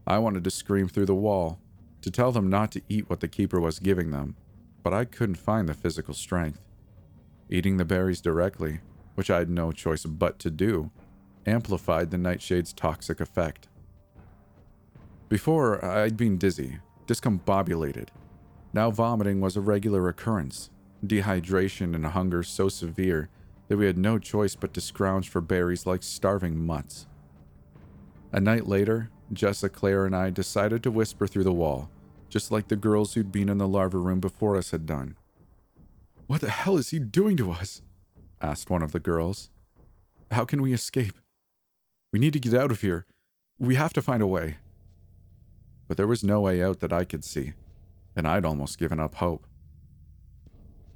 I 0.07 0.17
wanted 0.17 0.43
to 0.45 0.49
scream 0.49 0.87
through 0.87 1.05
the 1.05 1.13
wall, 1.13 1.59
to 2.01 2.09
tell 2.09 2.31
them 2.31 2.49
not 2.49 2.71
to 2.71 2.81
eat 2.89 3.07
what 3.07 3.19
the 3.19 3.27
keeper 3.27 3.59
was 3.59 3.77
giving 3.77 4.09
them, 4.09 4.35
but 4.81 4.95
I 4.95 5.05
couldn't 5.05 5.35
find 5.35 5.69
the 5.69 5.75
physical 5.75 6.15
strength. 6.15 6.65
Eating 7.51 7.77
the 7.77 7.85
berries 7.85 8.19
directly, 8.19 8.79
which 9.13 9.29
I 9.29 9.37
had 9.37 9.49
no 9.51 9.71
choice 9.71 10.05
but 10.05 10.39
to 10.39 10.49
do, 10.49 10.89
amplified 11.45 12.09
the 12.09 12.17
nightshade's 12.17 12.73
toxic 12.73 13.21
effect. 13.21 13.67
Before, 15.29 15.85
I'd 15.85 16.17
been 16.17 16.39
dizzy, 16.39 16.79
discombobulated. 17.05 18.07
Now 18.77 18.91
vomiting 18.91 19.41
was 19.41 19.57
a 19.57 19.61
regular 19.61 20.07
occurrence, 20.07 20.69
dehydration 21.03 21.95
and 21.95 22.05
hunger 22.05 22.43
so 22.43 22.69
severe 22.69 23.27
that 23.69 23.77
we 23.77 23.87
had 23.87 23.97
no 23.97 24.19
choice 24.19 24.55
but 24.55 24.71
to 24.75 24.81
scrounge 24.81 25.29
for 25.29 25.41
berries 25.41 25.87
like 25.87 26.03
starving 26.03 26.63
mutts. 26.63 27.07
A 28.31 28.39
night 28.39 28.67
later, 28.67 29.09
Jessa, 29.33 29.73
Claire, 29.73 30.05
and 30.05 30.15
I 30.15 30.29
decided 30.29 30.83
to 30.83 30.91
whisper 30.91 31.25
through 31.25 31.45
the 31.45 31.51
wall, 31.51 31.89
just 32.29 32.51
like 32.51 32.67
the 32.67 32.75
girls 32.75 33.15
who'd 33.15 33.31
been 33.31 33.49
in 33.49 33.57
the 33.57 33.67
larva 33.67 33.97
room 33.97 34.19
before 34.19 34.55
us 34.55 34.69
had 34.69 34.85
done. 34.85 35.17
What 36.27 36.41
the 36.41 36.51
hell 36.51 36.77
is 36.77 36.91
he 36.91 36.99
doing 36.99 37.35
to 37.37 37.49
us? 37.49 37.81
asked 38.43 38.69
one 38.69 38.83
of 38.83 38.91
the 38.91 38.99
girls. 38.99 39.49
How 40.29 40.45
can 40.45 40.61
we 40.61 40.71
escape? 40.71 41.15
We 42.13 42.19
need 42.19 42.33
to 42.33 42.39
get 42.39 42.53
out 42.53 42.69
of 42.69 42.81
here. 42.81 43.07
We 43.57 43.73
have 43.73 43.93
to 43.93 44.03
find 44.03 44.21
a 44.21 44.27
way. 44.27 44.57
But 45.87 45.97
there 45.97 46.05
was 46.05 46.23
no 46.23 46.41
way 46.41 46.61
out 46.61 46.79
that 46.81 46.93
I 46.93 47.05
could 47.05 47.23
see, 47.23 47.53
and 48.17 48.27
I'd 48.27 48.45
almost 48.45 48.79
given 48.79 48.99
up 48.99 49.15
hope. 49.15 49.45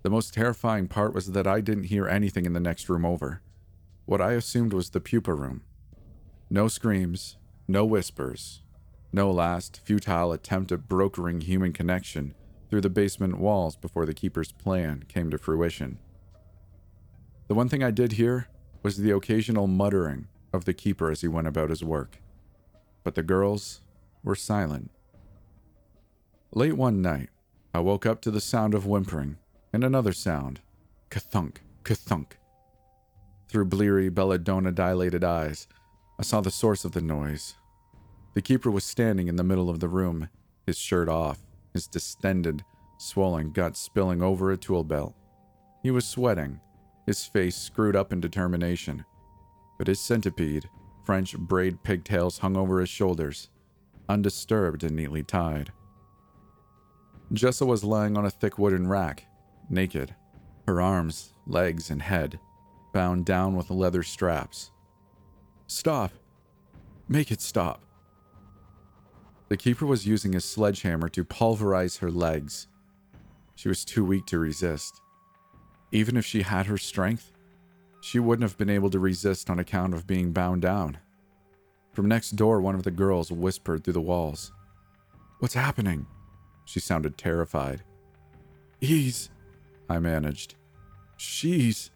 The 0.02 0.10
most 0.10 0.34
terrifying 0.34 0.88
part 0.88 1.14
was 1.14 1.32
that 1.32 1.46
I 1.46 1.62
didn't 1.62 1.86
hear 1.86 2.08
anything 2.08 2.48
in 2.48 2.54
the 2.54 2.60
next 2.60 2.90
room 2.90 3.06
over. 3.06 3.44
What 4.06 4.20
I 4.20 4.32
assumed 4.32 4.74
was 4.74 4.90
the 4.90 5.00
pupa 5.00 5.34
room. 5.34 5.62
No 6.50 6.68
screams, 6.68 7.38
no 7.68 7.86
whispers, 7.86 8.64
no 9.14 9.30
last 9.30 9.80
futile 9.84 10.32
attempt 10.32 10.72
at 10.72 10.90
brokering 10.90 11.42
human 11.42 11.74
connection 11.74 12.34
through 12.70 12.82
the 12.82 12.90
basement 12.90 13.38
walls 13.38 13.76
before 13.76 14.08
the 14.08 14.16
keeper's 14.16 14.52
plan 14.52 15.04
came 15.08 15.30
to 15.30 15.38
fruition. 15.38 16.00
The 17.48 17.56
one 17.56 17.70
thing 17.70 17.84
I 17.84 17.92
did 17.92 18.14
hear 18.14 18.48
was 18.82 18.98
the 18.98 19.12
occasional 19.12 19.68
muttering 19.68 20.28
of 20.52 20.66
the 20.66 20.74
keeper 20.74 21.12
as 21.12 21.22
he 21.22 21.28
went 21.28 21.48
about 21.48 21.70
his 21.70 21.84
work. 21.84 22.18
But 23.04 23.14
the 23.14 23.24
girls 23.24 23.82
were 24.24 24.36
silent. 24.36 24.90
Late 26.54 26.76
one 26.76 27.02
night, 27.02 27.30
I 27.74 27.80
woke 27.80 28.06
up 28.06 28.20
to 28.22 28.32
the 28.32 28.42
sound 28.42 28.74
of 28.74 28.86
whimpering 28.86 29.38
and 29.72 29.86
another 29.86 30.12
sound 30.12 30.60
kathunk, 31.10 31.60
kathunk. 31.86 32.34
Through 33.48 33.66
bleary, 33.66 34.10
belladonna 34.10 34.74
dilated 34.74 35.24
eyes, 35.24 35.70
I 36.20 36.24
saw 36.24 36.42
the 36.42 36.52
source 36.52 36.84
of 36.84 36.92
the 36.92 37.02
noise. 37.02 37.56
The 38.34 38.42
keeper 38.42 38.70
was 38.70 38.84
standing 38.84 39.30
in 39.30 39.38
the 39.38 39.46
middle 39.46 39.70
of 39.70 39.80
the 39.80 39.88
room, 39.88 40.28
his 40.66 40.78
shirt 40.78 41.08
off, 41.08 41.40
his 41.74 41.88
distended, 41.88 42.66
swollen 42.98 43.54
guts 43.54 43.80
spilling 43.80 44.22
over 44.22 44.52
a 44.52 44.58
tool 44.58 44.84
belt. 44.84 45.16
He 45.82 45.90
was 45.90 46.06
sweating, 46.06 46.60
his 47.06 47.24
face 47.24 47.56
screwed 47.56 47.96
up 47.96 48.12
in 48.12 48.20
determination, 48.20 49.06
but 49.78 49.88
his 49.88 50.02
centipede, 50.02 50.68
French 51.06 51.38
braid 51.38 51.82
pigtails 51.84 52.40
hung 52.40 52.58
over 52.58 52.82
his 52.82 52.90
shoulders, 52.90 53.50
undisturbed 54.10 54.84
and 54.84 54.98
neatly 54.98 55.24
tied. 55.24 55.72
Jessa 57.34 57.66
was 57.66 57.84
lying 57.84 58.18
on 58.18 58.26
a 58.26 58.30
thick 58.30 58.58
wooden 58.60 58.88
rack, 58.88 59.26
naked, 59.70 60.14
her 60.68 60.82
arms, 60.82 61.34
legs, 61.48 61.90
and 61.90 62.02
head 62.02 62.40
bound 62.94 63.26
down 63.26 63.56
with 63.56 63.70
leather 63.70 64.04
straps. 64.04 64.72
Stop! 65.68 66.12
Make 67.08 67.32
it 67.32 67.40
stop! 67.40 67.82
The 69.48 69.56
keeper 69.56 69.86
was 69.86 70.06
using 70.06 70.34
his 70.34 70.44
sledgehammer 70.44 71.08
to 71.10 71.24
pulverize 71.24 71.98
her 71.98 72.12
legs. 72.12 72.68
She 73.56 73.70
was 73.70 73.86
too 73.86 74.04
weak 74.04 74.26
to 74.28 74.40
resist. 74.40 75.00
Even 75.92 76.18
if 76.18 76.26
she 76.26 76.42
had 76.42 76.66
her 76.66 76.78
strength, 76.78 77.32
she 78.02 78.20
wouldn't 78.20 78.50
have 78.50 78.58
been 78.58 78.70
able 78.70 78.90
to 78.90 79.00
resist 79.00 79.50
on 79.50 79.60
account 79.60 79.94
of 79.94 80.08
being 80.08 80.32
bound 80.32 80.62
down. 80.62 80.98
From 81.94 82.08
next 82.08 82.32
door, 82.32 82.60
one 82.60 82.76
of 82.76 82.84
the 82.84 82.92
girls 82.92 83.32
whispered 83.32 83.84
through 83.84 83.94
the 83.94 84.02
walls. 84.02 84.52
What's 85.40 85.54
happening? 85.54 86.08
She 86.66 86.80
sounded 86.80 87.18
terrified. 87.18 87.84
He's. 88.80 89.30
I 89.90 90.00
managed. 90.00 90.56
She's. 91.18 91.92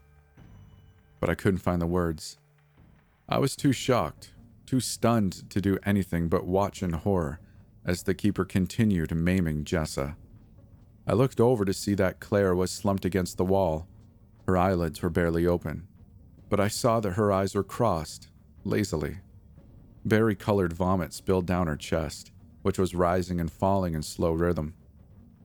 But 1.20 1.30
I 1.30 1.36
couldn't 1.36 1.60
find 1.60 1.82
the 1.82 1.88
words. 1.88 2.38
I 3.28 3.40
was 3.40 3.56
too 3.56 3.72
shocked, 3.72 4.34
too 4.66 4.80
stunned 4.80 5.50
to 5.50 5.62
do 5.62 5.80
anything 5.84 6.28
but 6.28 6.46
watch 6.46 6.84
in 6.84 6.94
horror 6.94 7.40
as 7.86 8.04
the 8.04 8.14
keeper 8.14 8.46
continued 8.46 9.16
maiming 9.16 9.64
Jessa. 9.64 10.16
I 11.08 11.14
looked 11.14 11.40
over 11.40 11.66
to 11.66 11.74
see 11.74 11.94
that 11.96 12.20
Claire 12.20 12.56
was 12.56 12.72
slumped 12.72 13.06
against 13.06 13.38
the 13.38 13.46
wall. 13.46 13.88
Her 14.48 14.58
eyelids 14.58 15.02
were 15.02 15.10
barely 15.10 15.46
open, 15.46 15.88
but 16.50 16.60
I 16.60 16.68
saw 16.68 17.00
that 17.00 17.12
her 17.12 17.32
eyes 17.32 17.56
were 17.56 17.64
crossed, 17.64 18.30
lazily. 18.64 19.20
Berry 20.04 20.36
colored 20.36 20.74
vomit 20.74 21.14
spilled 21.14 21.46
down 21.46 21.68
her 21.68 21.76
chest, 21.76 22.32
which 22.66 22.80
was 22.80 22.96
rising 22.96 23.40
and 23.40 23.52
falling 23.52 23.94
in 23.94 24.02
slow 24.02 24.32
rhythm. 24.32 24.74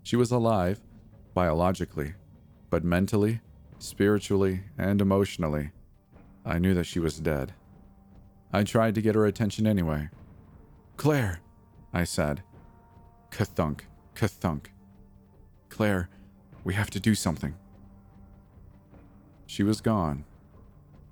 She 0.03 0.17
was 0.17 0.31
alive, 0.31 0.81
biologically, 1.35 2.15
but 2.71 2.83
mentally, 2.83 3.43
spiritually, 3.79 4.62
and 4.79 5.03
emotionally, 5.03 5.73
I 6.47 6.59
knew 6.59 6.73
that 6.73 6.87
she 6.87 6.99
was 6.99 7.21
dead. 7.21 7.53
I 8.55 8.65
tried 8.65 8.95
to 8.95 9.03
get 9.03 9.17
her 9.17 9.27
attention 9.27 9.67
anyway. 9.67 10.09
Claire, 10.97 11.41
I 11.93 12.05
said. 12.05 12.43
Kathunk, 13.31 13.83
kathunk. 14.15 14.69
Claire, 15.69 16.09
we 16.65 16.73
have 16.73 16.89
to 16.89 17.00
do 17.00 17.15
something. 17.15 17.55
She 19.45 19.62
was 19.62 19.83
gone. 19.83 20.25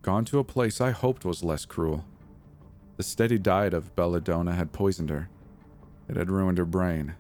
Gone 0.01 0.25
to 0.25 0.39
a 0.39 0.45
place 0.45 0.81
I 0.81 0.93
hoped 0.93 1.27
was 1.27 1.45
less 1.45 1.67
cruel. 1.67 2.07
The 2.97 3.03
steady 3.03 3.37
diet 3.37 3.75
of 3.75 3.95
belladonna 3.95 4.55
had 4.55 4.73
poisoned 4.73 5.11
her. 5.11 5.29
It 6.09 6.17
had 6.17 6.31
ruined 6.31 6.59
her 6.59 6.65
brain. 6.65 7.15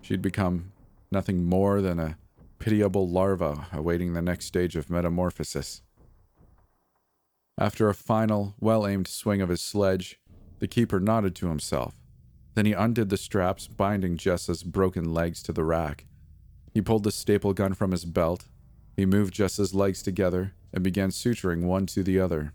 She'd 0.00 0.22
become 0.22 0.72
nothing 1.10 1.44
more 1.44 1.80
than 1.80 1.98
a 1.98 2.16
pitiable 2.58 3.08
larva 3.08 3.66
awaiting 3.72 4.12
the 4.12 4.22
next 4.22 4.46
stage 4.46 4.76
of 4.76 4.90
metamorphosis. 4.90 5.82
After 7.58 7.88
a 7.88 7.94
final, 7.94 8.54
well 8.58 8.86
aimed 8.86 9.06
swing 9.06 9.40
of 9.40 9.48
his 9.48 9.60
sledge, 9.60 10.18
the 10.58 10.66
keeper 10.66 10.98
nodded 10.98 11.34
to 11.36 11.48
himself. 11.48 11.94
Then 12.54 12.66
he 12.66 12.72
undid 12.72 13.10
the 13.10 13.16
straps 13.16 13.66
binding 13.66 14.16
Jessa's 14.16 14.62
broken 14.62 15.12
legs 15.12 15.42
to 15.42 15.52
the 15.52 15.64
rack. 15.64 16.06
He 16.72 16.80
pulled 16.80 17.04
the 17.04 17.12
staple 17.12 17.52
gun 17.52 17.74
from 17.74 17.90
his 17.90 18.04
belt. 18.04 18.46
He 18.96 19.06
moved 19.06 19.34
Jessa's 19.34 19.74
legs 19.74 20.02
together 20.02 20.54
and 20.72 20.82
began 20.82 21.10
suturing 21.10 21.64
one 21.64 21.86
to 21.86 22.02
the 22.02 22.18
other. 22.18 22.52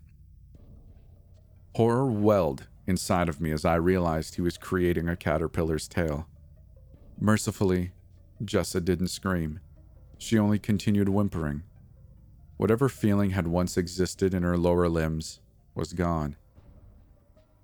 Horror 1.75 2.07
welled 2.07 2.67
inside 2.89 3.29
of 3.29 3.39
me 3.39 3.51
as 3.51 3.63
I 3.63 3.75
realized 3.75 4.35
he 4.35 4.41
was 4.41 4.57
creating 4.57 5.07
a 5.07 5.15
caterpillar's 5.15 5.87
tail. 5.87 6.27
Mercifully, 7.19 7.91
Jessa 8.43 8.83
didn't 8.83 9.09
scream. 9.09 9.59
She 10.17 10.39
only 10.39 10.59
continued 10.59 11.07
whimpering. 11.07 11.63
Whatever 12.57 12.89
feeling 12.89 13.29
had 13.29 13.47
once 13.47 13.77
existed 13.77 14.33
in 14.33 14.43
her 14.43 14.57
lower 14.57 14.89
limbs 14.89 15.39
was 15.75 15.93
gone. 15.93 16.35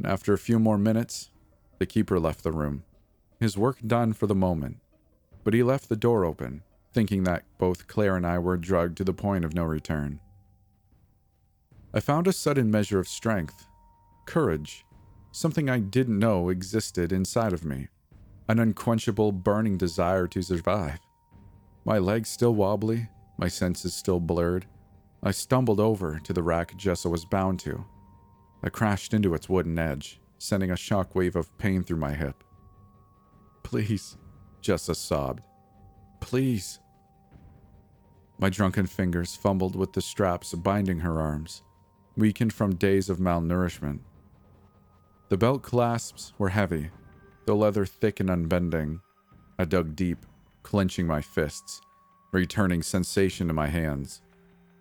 After 0.03 0.33
a 0.33 0.37
few 0.37 0.59
more 0.59 0.77
minutes, 0.77 1.31
the 1.79 1.85
keeper 1.85 2.19
left 2.19 2.43
the 2.43 2.51
room, 2.51 2.83
his 3.39 3.57
work 3.57 3.79
done 3.85 4.13
for 4.13 4.27
the 4.27 4.35
moment, 4.35 4.77
but 5.43 5.53
he 5.53 5.63
left 5.63 5.89
the 5.89 5.95
door 5.95 6.23
open, 6.23 6.63
thinking 6.93 7.23
that 7.23 7.43
both 7.57 7.87
Claire 7.87 8.15
and 8.15 8.27
I 8.27 8.39
were 8.39 8.57
drugged 8.57 8.97
to 8.97 9.03
the 9.03 9.13
point 9.13 9.43
of 9.43 9.53
no 9.53 9.63
return. 9.63 10.19
I 11.93 11.99
found 11.99 12.27
a 12.27 12.33
sudden 12.33 12.69
measure 12.69 12.99
of 12.99 13.07
strength, 13.07 13.65
courage, 14.25 14.84
something 15.35 15.69
I 15.69 15.79
didn't 15.79 16.17
know 16.17 16.47
existed 16.47 17.11
inside 17.11 17.51
of 17.51 17.65
me, 17.65 17.89
an 18.47 18.57
unquenchable, 18.57 19.33
burning 19.33 19.75
desire 19.75 20.27
to 20.27 20.41
survive. 20.41 20.99
My 21.83 21.97
legs 21.97 22.29
still 22.29 22.55
wobbly, 22.55 23.09
my 23.37 23.49
senses 23.49 23.93
still 23.93 24.21
blurred, 24.21 24.65
I 25.21 25.31
stumbled 25.31 25.81
over 25.81 26.19
to 26.19 26.31
the 26.31 26.41
rack 26.41 26.77
Jessa 26.77 27.11
was 27.11 27.25
bound 27.25 27.59
to. 27.59 27.83
I 28.63 28.69
crashed 28.69 29.13
into 29.13 29.33
its 29.33 29.49
wooden 29.49 29.77
edge, 29.77 30.21
sending 30.37 30.71
a 30.71 30.75
shockwave 30.75 31.35
of 31.35 31.55
pain 31.57 31.83
through 31.83 31.97
my 31.97 32.13
hip. 32.13 32.41
Please, 33.61 34.15
Jessa 34.61 34.95
sobbed. 34.95 35.43
Please. 36.21 36.79
My 38.39 38.49
drunken 38.49 38.85
fingers 38.85 39.35
fumbled 39.35 39.75
with 39.75 39.91
the 39.91 40.01
straps 40.01 40.53
binding 40.53 40.99
her 40.99 41.19
arms, 41.19 41.61
weakened 42.15 42.53
from 42.53 42.75
days 42.75 43.09
of 43.09 43.17
malnourishment. 43.17 43.99
The 45.35 45.39
belt 45.39 45.63
clasps 45.63 46.31
were 46.37 46.47
heavy, 46.47 46.91
the 47.45 47.57
leather 47.57 47.85
thick 47.85 48.21
and 48.21 48.29
unbending. 48.29 49.01
I 49.59 49.65
dug 49.65 49.93
deep, 49.93 50.25
clenching 50.63 51.05
my 51.05 51.19
fists, 51.19 51.81
returning 52.31 52.81
sensation 52.81 53.49
to 53.49 53.53
my 53.53 53.67
hands. 53.67 54.21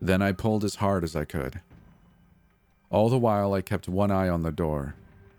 Then 0.00 0.22
I 0.22 0.30
pulled 0.30 0.62
as 0.62 0.76
hard 0.76 1.02
as 1.02 1.16
I 1.16 1.24
could. 1.24 1.60
All 2.88 3.08
the 3.08 3.18
while, 3.18 3.52
I 3.52 3.62
kept 3.62 3.88
one 3.88 4.12
eye 4.12 4.28
on 4.28 4.42
the 4.42 4.52
door. 4.52 4.94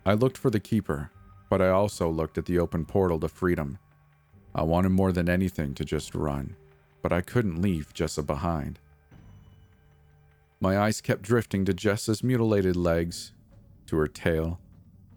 I 0.05 0.15
looked 0.15 0.37
for 0.37 0.49
the 0.49 0.59
keeper, 0.59 1.11
but 1.49 1.61
I 1.61 1.69
also 1.69 2.09
looked 2.09 2.37
at 2.37 2.45
the 2.45 2.59
open 2.59 2.83
portal 2.83 3.21
to 3.21 3.29
freedom. 3.29 3.77
I 4.53 4.63
wanted 4.63 4.89
more 4.89 5.13
than 5.13 5.29
anything 5.29 5.75
to 5.75 5.85
just 5.85 6.13
run, 6.13 6.57
but 7.01 7.13
I 7.13 7.21
couldn't 7.21 7.61
leave 7.61 7.93
Jessa 7.93 8.25
behind. 8.25 8.79
My 10.59 10.77
eyes 10.77 10.99
kept 10.99 11.21
drifting 11.21 11.63
to 11.63 11.73
Jessa's 11.73 12.21
mutilated 12.21 12.75
legs, 12.75 13.31
to 13.85 13.95
her 13.95 14.09
tail. 14.09 14.59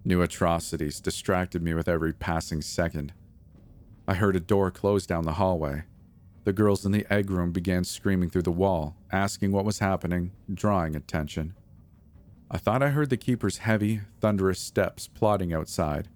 New 0.09 0.23
atrocities 0.23 1.03
distracted 1.03 1.63
me 1.63 1.75
with 1.75 1.87
every 1.87 2.15
passing 2.15 2.63
second. 2.63 3.13
I 4.07 4.15
heard 4.15 4.37
a 4.37 4.41
door 4.41 4.71
close 4.71 5.05
down 5.05 5.25
the 5.25 5.35
hallway. 5.35 5.83
The 6.45 6.55
girls 6.55 6.87
in 6.87 6.93
the 6.93 7.05
egg 7.13 7.31
room 7.31 7.53
began 7.53 7.85
screaming 7.85 8.31
through 8.31 8.45
the 8.45 8.51
wall, 8.51 8.97
asking 9.13 9.53
what 9.53 9.67
was 9.67 9.81
happening, 9.81 10.33
drawing 10.51 10.97
attention. 10.97 11.53
I 12.51 12.57
thought 12.57 12.83
I 12.83 12.89
heard 12.89 13.11
the 13.11 13.19
keeper's 13.19 13.59
heavy, 13.59 14.01
thunderous 14.19 14.59
steps 14.61 15.09
plodding 15.09 15.53
outside, 15.53 16.09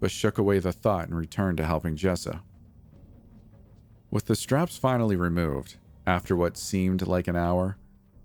but 0.00 0.10
shook 0.10 0.38
away 0.38 0.58
the 0.58 0.72
thought 0.72 1.06
and 1.06 1.16
returned 1.16 1.58
to 1.58 1.66
helping 1.66 1.94
Jessa. 1.94 2.40
With 4.10 4.24
the 4.24 4.34
straps 4.34 4.76
finally 4.76 5.14
removed, 5.14 5.76
after 6.04 6.34
what 6.34 6.56
seemed 6.56 7.06
like 7.06 7.28
an 7.28 7.36
hour, 7.36 7.76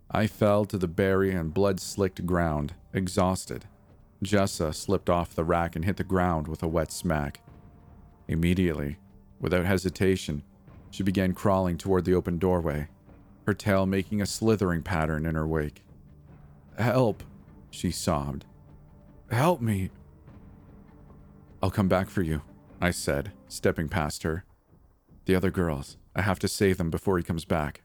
I 0.10 0.26
fell 0.26 0.66
to 0.66 0.80
the 0.80 0.88
berry 0.88 1.32
and 1.32 1.54
blood 1.54 1.80
slicked 1.80 2.26
ground, 2.26 2.74
exhausted. 2.92 3.66
Jessa 4.24 4.74
slipped 4.74 5.10
off 5.10 5.34
the 5.34 5.44
rack 5.44 5.76
and 5.76 5.84
hit 5.84 5.98
the 5.98 6.04
ground 6.04 6.48
with 6.48 6.62
a 6.62 6.68
wet 6.68 6.92
smack. 6.92 7.42
Immediately, 8.28 8.98
without 9.40 9.66
hesitation, 9.66 10.44
she 10.92 11.04
began 11.04 11.34
crawling 11.34 11.78
toward 11.78 12.06
the 12.06 12.14
open 12.14 12.38
doorway, 12.38 12.88
her 13.48 13.54
tail 13.54 13.86
making 13.86 14.22
a 14.22 14.26
slithering 14.26 14.84
pattern 14.84 15.26
in 15.26 15.36
her 15.36 15.48
wake. 15.48 15.84
Help, 16.78 17.24
she 17.72 17.90
sobbed. 17.90 18.46
Help 19.32 19.62
me. 19.62 19.90
I'll 21.64 21.72
come 21.72 21.88
back 21.88 22.10
for 22.10 22.22
you, 22.22 22.42
I 22.80 22.92
said, 22.92 23.32
stepping 23.48 23.90
past 23.90 24.24
her. 24.24 24.46
The 25.26 25.36
other 25.36 25.52
girls, 25.52 25.98
I 26.16 26.22
have 26.22 26.40
to 26.40 26.48
save 26.48 26.78
them 26.78 26.90
before 26.90 27.18
he 27.18 27.24
comes 27.24 27.46
back. 27.46 27.82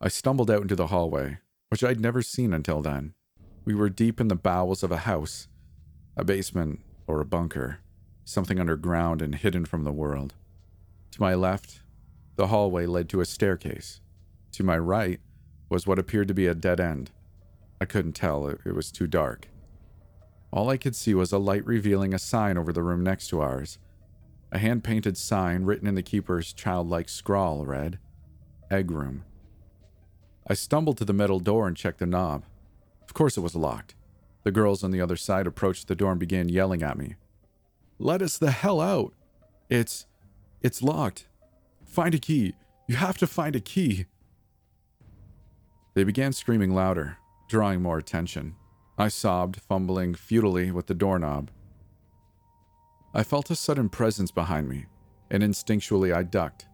I 0.00 0.08
stumbled 0.08 0.50
out 0.50 0.62
into 0.62 0.76
the 0.76 0.88
hallway, 0.88 1.38
which 1.68 1.84
I'd 1.84 2.00
never 2.00 2.22
seen 2.22 2.52
until 2.52 2.82
then. 2.82 3.14
We 3.64 3.74
were 3.74 3.90
deep 3.90 4.20
in 4.20 4.28
the 4.28 4.36
bowels 4.36 4.82
of 4.82 4.90
a 4.90 4.98
house, 4.98 5.48
a 6.16 6.24
basement 6.24 6.80
or 7.06 7.20
a 7.20 7.26
bunker, 7.26 7.78
something 8.24 8.58
underground 8.58 9.20
and 9.20 9.34
hidden 9.34 9.64
from 9.64 9.84
the 9.84 9.92
world. 9.92 10.34
To 11.12 11.20
my 11.20 11.34
left, 11.34 11.80
the 12.36 12.46
hallway 12.46 12.86
led 12.86 13.08
to 13.10 13.20
a 13.20 13.26
staircase. 13.26 14.00
To 14.52 14.64
my 14.64 14.78
right 14.78 15.20
was 15.68 15.86
what 15.86 15.98
appeared 15.98 16.28
to 16.28 16.34
be 16.34 16.46
a 16.46 16.54
dead 16.54 16.80
end. 16.80 17.10
I 17.80 17.84
couldn't 17.84 18.12
tell, 18.12 18.46
it 18.46 18.74
was 18.74 18.90
too 18.90 19.06
dark. 19.06 19.48
All 20.52 20.68
I 20.68 20.76
could 20.76 20.96
see 20.96 21.14
was 21.14 21.32
a 21.32 21.38
light 21.38 21.64
revealing 21.64 22.12
a 22.12 22.18
sign 22.18 22.58
over 22.58 22.72
the 22.72 22.82
room 22.82 23.04
next 23.04 23.28
to 23.28 23.40
ours. 23.40 23.78
A 24.52 24.58
hand 24.58 24.82
painted 24.82 25.16
sign 25.16 25.64
written 25.64 25.86
in 25.86 25.94
the 25.94 26.02
keeper's 26.02 26.52
childlike 26.52 27.08
scrawl 27.08 27.64
read, 27.64 27.98
Egg 28.70 28.90
Room. 28.90 29.24
I 30.48 30.54
stumbled 30.54 30.98
to 30.98 31.04
the 31.04 31.12
metal 31.12 31.38
door 31.38 31.68
and 31.68 31.76
checked 31.76 31.98
the 32.00 32.06
knob. 32.06 32.44
Of 33.10 33.14
course 33.14 33.36
it 33.36 33.40
was 33.40 33.56
locked. 33.56 33.96
The 34.44 34.52
girls 34.52 34.84
on 34.84 34.92
the 34.92 35.00
other 35.00 35.16
side 35.16 35.48
approached 35.48 35.88
the 35.88 35.96
door 35.96 36.12
and 36.12 36.20
began 36.20 36.48
yelling 36.48 36.80
at 36.84 36.96
me. 36.96 37.16
Let 37.98 38.22
us 38.22 38.38
the 38.38 38.52
hell 38.52 38.80
out! 38.80 39.14
It's. 39.68 40.06
it's 40.62 40.80
locked. 40.80 41.26
Find 41.84 42.14
a 42.14 42.20
key. 42.20 42.54
You 42.86 42.94
have 42.94 43.18
to 43.18 43.26
find 43.26 43.56
a 43.56 43.60
key. 43.60 44.06
They 45.94 46.04
began 46.04 46.32
screaming 46.32 46.72
louder, 46.72 47.16
drawing 47.48 47.82
more 47.82 47.98
attention. 47.98 48.54
I 48.96 49.08
sobbed, 49.08 49.60
fumbling 49.60 50.14
futilely 50.14 50.70
with 50.70 50.86
the 50.86 50.94
doorknob. 50.94 51.50
I 53.12 53.24
felt 53.24 53.50
a 53.50 53.56
sudden 53.56 53.88
presence 53.88 54.30
behind 54.30 54.68
me, 54.68 54.86
and 55.32 55.42
instinctually 55.42 56.14
I 56.14 56.22
ducked. 56.22 56.68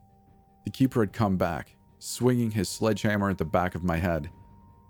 The 0.67 0.71
keeper 0.71 1.01
had 1.01 1.15
come 1.15 1.39
back, 1.39 1.77
swinging 1.99 2.51
his 2.51 2.69
sledgehammer 2.69 3.31
at 3.31 3.39
the 3.39 3.47
back 3.47 3.75
of 3.75 3.83
my 3.83 3.97
head. 3.97 4.29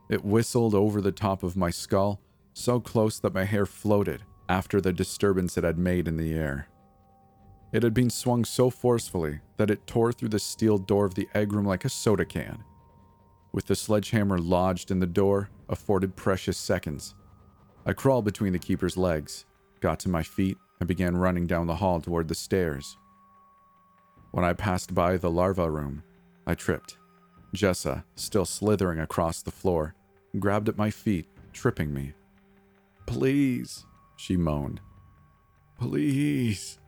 It 0.09 0.25
whistled 0.25 0.75
over 0.75 1.01
the 1.01 1.13
top 1.13 1.43
of 1.43 1.57
my 1.57 1.71
skull, 1.71 2.21
so 2.53 2.81
close 2.81 3.19
that 3.19 3.35
my 3.35 3.45
hair 3.45 3.67
floated 3.67 4.23
after 4.49 4.81
the 4.81 4.93
disturbance 4.93 5.59
it 5.59 5.65
had 5.65 5.79
made 5.79 6.07
in 6.07 6.17
the 6.17 6.33
air. 6.33 6.69
It 7.73 7.83
had 7.83 7.93
been 7.93 8.11
swung 8.11 8.45
so 8.45 8.71
forcefully 8.71 9.41
that 9.57 9.71
it 9.71 9.87
tore 9.87 10.13
through 10.13 10.29
the 10.29 10.39
steel 10.39 10.79
door 10.79 11.05
of 11.05 11.15
the 11.15 11.29
egg 11.35 11.53
room 11.53 11.67
like 11.67 11.85
a 11.85 11.89
soda 11.89 12.25
can. 12.25 12.63
With 13.53 13.67
the 13.67 13.75
sledgehammer 13.75 14.39
lodged 14.39 14.91
in 14.91 15.01
the 15.01 15.07
door, 15.07 15.51
afforded 15.69 16.15
precious 16.15 16.57
seconds. 16.57 17.15
I 17.85 17.93
crawled 17.93 18.25
between 18.25 18.53
the 18.53 18.59
keeper's 18.59 18.97
legs, 18.97 19.45
got 19.81 19.99
to 20.01 20.09
my 20.09 20.23
feet, 20.23 20.57
and 20.79 20.87
began 20.87 21.17
running 21.17 21.47
down 21.47 21.67
the 21.67 21.77
hall 21.77 22.01
toward 22.01 22.29
the 22.29 22.35
stairs. 22.35 22.97
When 24.31 24.45
I 24.45 24.53
passed 24.53 24.95
by 24.95 25.17
the 25.17 25.31
larva 25.31 25.71
room, 25.71 26.03
I 26.47 26.55
tripped. 26.55 26.99
Jessa, 27.57 28.05
still 28.15 28.45
slithering 28.45 29.01
across 29.01 29.43
the 29.43 29.51
floor, 29.51 29.95
grabbed 30.39 30.69
at 30.69 30.77
my 30.77 30.91
feet, 30.91 31.27
tripping 31.53 31.93
me. 31.93 32.13
Please, 33.07 33.85
she 34.17 34.37
moaned. 34.37 34.81
Please. 35.79 36.79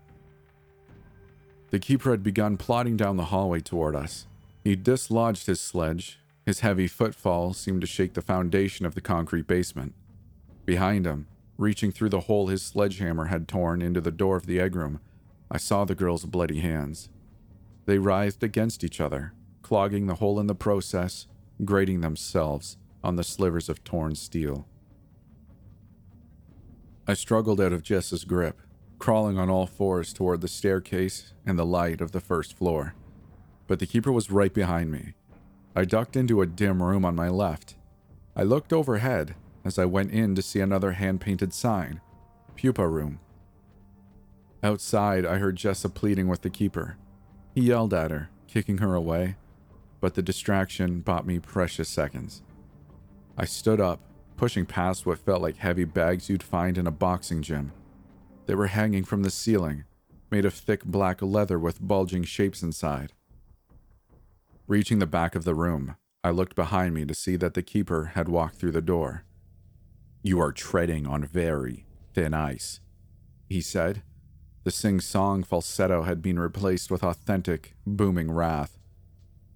The 1.71 1.79
keeper 1.79 2.11
had 2.11 2.23
begun 2.23 2.57
plodding 2.57 2.97
down 2.97 3.17
the 3.17 3.27
hallway 3.27 3.61
toward 3.61 3.97
us. 3.97 4.27
He 4.65 4.77
dislodged 4.77 5.47
his 5.47 5.61
sledge. 5.61 6.19
His 6.47 6.61
heavy 6.61 6.87
footfall 6.87 7.53
seemed 7.53 7.81
to 7.83 7.87
shake 7.87 8.15
the 8.15 8.23
foundation 8.23 8.87
of 8.87 8.95
the 8.95 9.01
concrete 9.01 9.47
basement. 9.47 9.95
Behind 10.65 11.07
him, 11.07 11.27
reaching 11.57 11.93
through 11.93 12.11
the 12.11 12.21
hole 12.21 12.47
his 12.49 12.63
sledgehammer 12.63 13.27
had 13.27 13.49
torn 13.49 13.83
into 13.83 14.01
the 14.01 14.11
door 14.11 14.37
of 14.37 14.47
the 14.47 14.61
egg 14.61 14.77
room, 14.77 15.01
I 15.51 15.59
saw 15.59 15.85
the 15.85 15.95
girl's 15.95 16.25
bloody 16.25 16.61
hands. 16.61 17.09
They 17.87 17.99
writhed 17.99 18.43
against 18.43 18.85
each 18.85 19.01
other, 19.01 19.33
clogging 19.69 20.07
the 20.07 20.15
hole 20.15 20.41
in 20.41 20.47
the 20.47 20.55
process, 20.55 21.27
grating 21.63 22.01
themselves 22.01 22.79
on 23.05 23.17
the 23.17 23.23
slivers 23.23 23.69
of 23.69 23.85
torn 23.85 24.15
steel. 24.15 24.67
I 27.07 27.13
struggled 27.13 27.61
out 27.61 27.75
of 27.75 27.83
Jess's 27.83 28.25
grip, 28.25 28.63
crawling 28.99 29.37
on 29.37 29.51
all 29.51 29.67
fours 29.67 30.15
toward 30.15 30.41
the 30.41 30.49
staircase 30.49 31.35
and 31.45 31.59
the 31.59 31.67
light 31.67 32.01
of 32.01 32.13
the 32.13 32.21
first 32.21 32.57
floor. 32.57 32.95
But 33.67 33.79
the 33.79 33.87
keeper 33.87 34.11
was 34.11 34.31
right 34.31 34.55
behind 34.55 34.91
me. 34.91 35.13
I 35.77 35.85
ducked 35.85 36.17
into 36.17 36.41
a 36.41 36.47
dim 36.47 36.83
room 36.83 37.05
on 37.05 37.15
my 37.15 37.29
left. 37.29 37.77
I 38.35 38.45
looked 38.45 38.73
overhead 38.73 39.35
as 39.67 39.79
I 39.79 39.85
went 39.85 40.13
in 40.13 40.35
to 40.35 40.41
see 40.41 40.61
another 40.61 40.93
hand 40.93 41.21
painted 41.21 41.53
sign 41.53 42.01
Pupa 42.57 42.89
Room. 42.89 43.21
Outside, 44.63 45.27
I 45.27 45.37
heard 45.37 45.57
Jessa 45.57 45.93
pleading 45.93 46.27
with 46.27 46.41
the 46.41 46.49
keeper. 46.49 46.97
He 47.55 47.61
yelled 47.61 47.93
at 47.93 48.11
her, 48.11 48.31
kicking 48.47 48.79
her 48.79 48.95
away, 48.95 49.37
but 50.01 50.15
the 50.15 50.23
distraction 50.23 51.01
bought 51.01 51.27
me 51.27 51.39
precious 51.39 51.89
seconds. 51.89 52.43
I 53.37 53.45
stood 53.45 53.81
up 53.81 54.01
pushing 54.37 54.65
past 54.65 55.05
what 55.05 55.19
felt 55.19 55.43
like 55.43 55.57
heavy 55.57 55.85
bags 55.85 56.29
you'd 56.31 56.43
find 56.43 56.79
in 56.79 56.87
a 56.87 56.93
boxing 56.93 57.43
gym. 57.43 57.73
They 58.47 58.55
were 58.55 58.69
hanging 58.69 59.05
from 59.05 59.25
the 59.25 59.31
ceiling, 59.31 59.85
made 60.31 60.45
of 60.45 60.55
thick 60.55 60.85
black 60.85 61.21
leather 61.21 61.59
with 61.59 61.87
bulging 61.87 62.23
shapes 62.23 62.63
inside. 62.63 63.13
Reaching 64.67 65.01
the 65.01 65.07
back 65.07 65.35
of 65.35 65.45
the 65.45 65.55
room, 65.55 65.97
I 66.23 66.31
looked 66.31 66.55
behind 66.55 66.95
me 66.95 67.05
to 67.05 67.15
see 67.15 67.37
that 67.37 67.55
the 67.55 67.63
keeper 67.63 68.13
had 68.15 68.29
walked 68.29 68.57
through 68.57 68.73
the 68.73 68.81
door. 68.81 69.25
You 70.23 70.41
are 70.41 70.53
treading 70.53 71.07
on 71.07 71.25
very 71.25 71.87
thin 72.15 72.33
ice, 72.33 72.81
he 73.49 73.61
said. 73.61 74.03
The 74.65 74.71
sing 74.71 75.01
song 75.01 75.43
falsetto 75.43 76.03
had 76.03 76.21
been 76.23 76.39
replaced 76.39 76.91
with 76.91 77.03
authentic, 77.03 77.75
booming 77.87 78.31
wrath. 78.31 78.78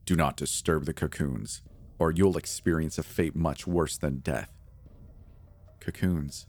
Do 0.04 0.16
not 0.16 0.36
disturb 0.36 0.84
the 0.84 0.92
cocoons, 0.92 1.62
or 1.98 2.10
you'll 2.10 2.36
experience 2.36 2.98
a 2.98 3.02
fate 3.02 3.36
much 3.36 3.66
worse 3.66 3.96
than 3.96 4.18
death 4.18 4.50
cocoons. 5.82 6.46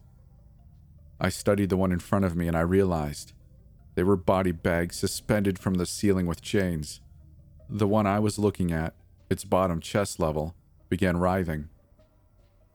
I 1.19 1.29
studied 1.29 1.69
the 1.69 1.77
one 1.77 1.91
in 1.91 1.99
front 1.99 2.25
of 2.25 2.35
me 2.35 2.47
and 2.47 2.55
I 2.55 2.61
realized 2.61 3.33
they 3.95 4.03
were 4.03 4.15
body 4.15 4.51
bags 4.51 4.95
suspended 4.95 5.59
from 5.59 5.75
the 5.75 5.85
ceiling 5.85 6.25
with 6.25 6.41
chains. 6.41 7.01
The 7.69 7.87
one 7.87 8.07
I 8.07 8.19
was 8.19 8.39
looking 8.39 8.71
at, 8.71 8.93
its 9.29 9.43
bottom 9.43 9.79
chest 9.79 10.19
level, 10.19 10.55
began 10.89 11.17
writhing. 11.17 11.69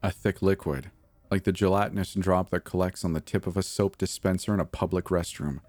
A 0.02 0.10
thick 0.10 0.42
liquid, 0.42 0.90
like 1.30 1.44
the 1.44 1.52
gelatinous 1.52 2.14
drop 2.14 2.50
that 2.50 2.64
collects 2.64 3.04
on 3.04 3.12
the 3.12 3.20
tip 3.20 3.46
of 3.46 3.56
a 3.56 3.62
soap 3.62 3.98
dispenser 3.98 4.54
in 4.54 4.60
a 4.60 4.64
public 4.64 5.06
restroom, 5.06 5.60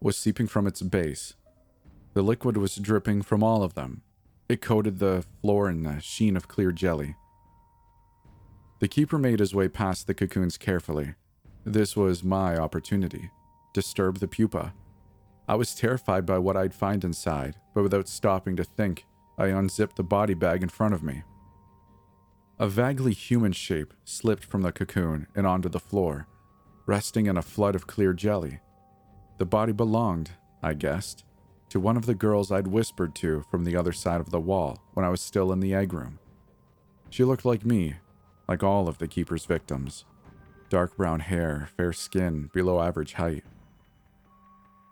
was 0.00 0.16
seeping 0.16 0.46
from 0.46 0.66
its 0.66 0.82
base. 0.82 1.34
The 2.14 2.22
liquid 2.22 2.56
was 2.56 2.76
dripping 2.76 3.22
from 3.22 3.42
all 3.42 3.62
of 3.62 3.74
them. 3.74 4.02
It 4.50 4.60
coated 4.60 4.98
the 4.98 5.24
floor 5.40 5.70
in 5.70 5.86
a 5.86 6.00
sheen 6.00 6.36
of 6.36 6.48
clear 6.48 6.72
jelly. 6.72 7.14
The 8.80 8.88
keeper 8.88 9.16
made 9.16 9.38
his 9.38 9.54
way 9.54 9.68
past 9.68 10.08
the 10.08 10.12
cocoons 10.12 10.58
carefully. 10.58 11.14
This 11.64 11.94
was 11.94 12.24
my 12.24 12.56
opportunity. 12.56 13.30
Disturb 13.72 14.18
the 14.18 14.26
pupa. 14.26 14.74
I 15.46 15.54
was 15.54 15.76
terrified 15.76 16.26
by 16.26 16.38
what 16.38 16.56
I'd 16.56 16.74
find 16.74 17.04
inside, 17.04 17.60
but 17.76 17.84
without 17.84 18.08
stopping 18.08 18.56
to 18.56 18.64
think, 18.64 19.06
I 19.38 19.46
unzipped 19.46 19.94
the 19.94 20.02
body 20.02 20.34
bag 20.34 20.64
in 20.64 20.68
front 20.68 20.94
of 20.94 21.04
me. 21.04 21.22
A 22.58 22.66
vaguely 22.66 23.12
human 23.12 23.52
shape 23.52 23.94
slipped 24.02 24.44
from 24.44 24.62
the 24.62 24.72
cocoon 24.72 25.28
and 25.36 25.46
onto 25.46 25.68
the 25.68 25.78
floor, 25.78 26.26
resting 26.86 27.26
in 27.26 27.36
a 27.36 27.42
flood 27.42 27.76
of 27.76 27.86
clear 27.86 28.12
jelly. 28.12 28.58
The 29.38 29.46
body 29.46 29.72
belonged, 29.72 30.32
I 30.60 30.74
guessed, 30.74 31.22
to 31.70 31.80
one 31.80 31.96
of 31.96 32.06
the 32.06 32.14
girls 32.14 32.50
I'd 32.50 32.66
whispered 32.66 33.14
to 33.16 33.44
from 33.50 33.64
the 33.64 33.76
other 33.76 33.92
side 33.92 34.20
of 34.20 34.30
the 34.30 34.40
wall 34.40 34.82
when 34.92 35.06
I 35.06 35.08
was 35.08 35.20
still 35.20 35.52
in 35.52 35.60
the 35.60 35.74
egg 35.74 35.92
room. 35.92 36.18
She 37.08 37.24
looked 37.24 37.44
like 37.44 37.64
me, 37.64 37.96
like 38.48 38.62
all 38.62 38.88
of 38.88 38.98
the 38.98 39.08
keeper's 39.08 39.46
victims. 39.46 40.04
Dark 40.68 40.96
brown 40.96 41.20
hair, 41.20 41.70
fair 41.76 41.92
skin, 41.92 42.50
below 42.52 42.80
average 42.80 43.14
height. 43.14 43.44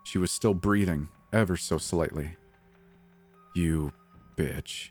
She 0.03 0.17
was 0.17 0.31
still 0.31 0.53
breathing, 0.53 1.09
ever 1.31 1.55
so 1.55 1.77
slightly. 1.77 2.37
You 3.53 3.93
bitch. 4.35 4.89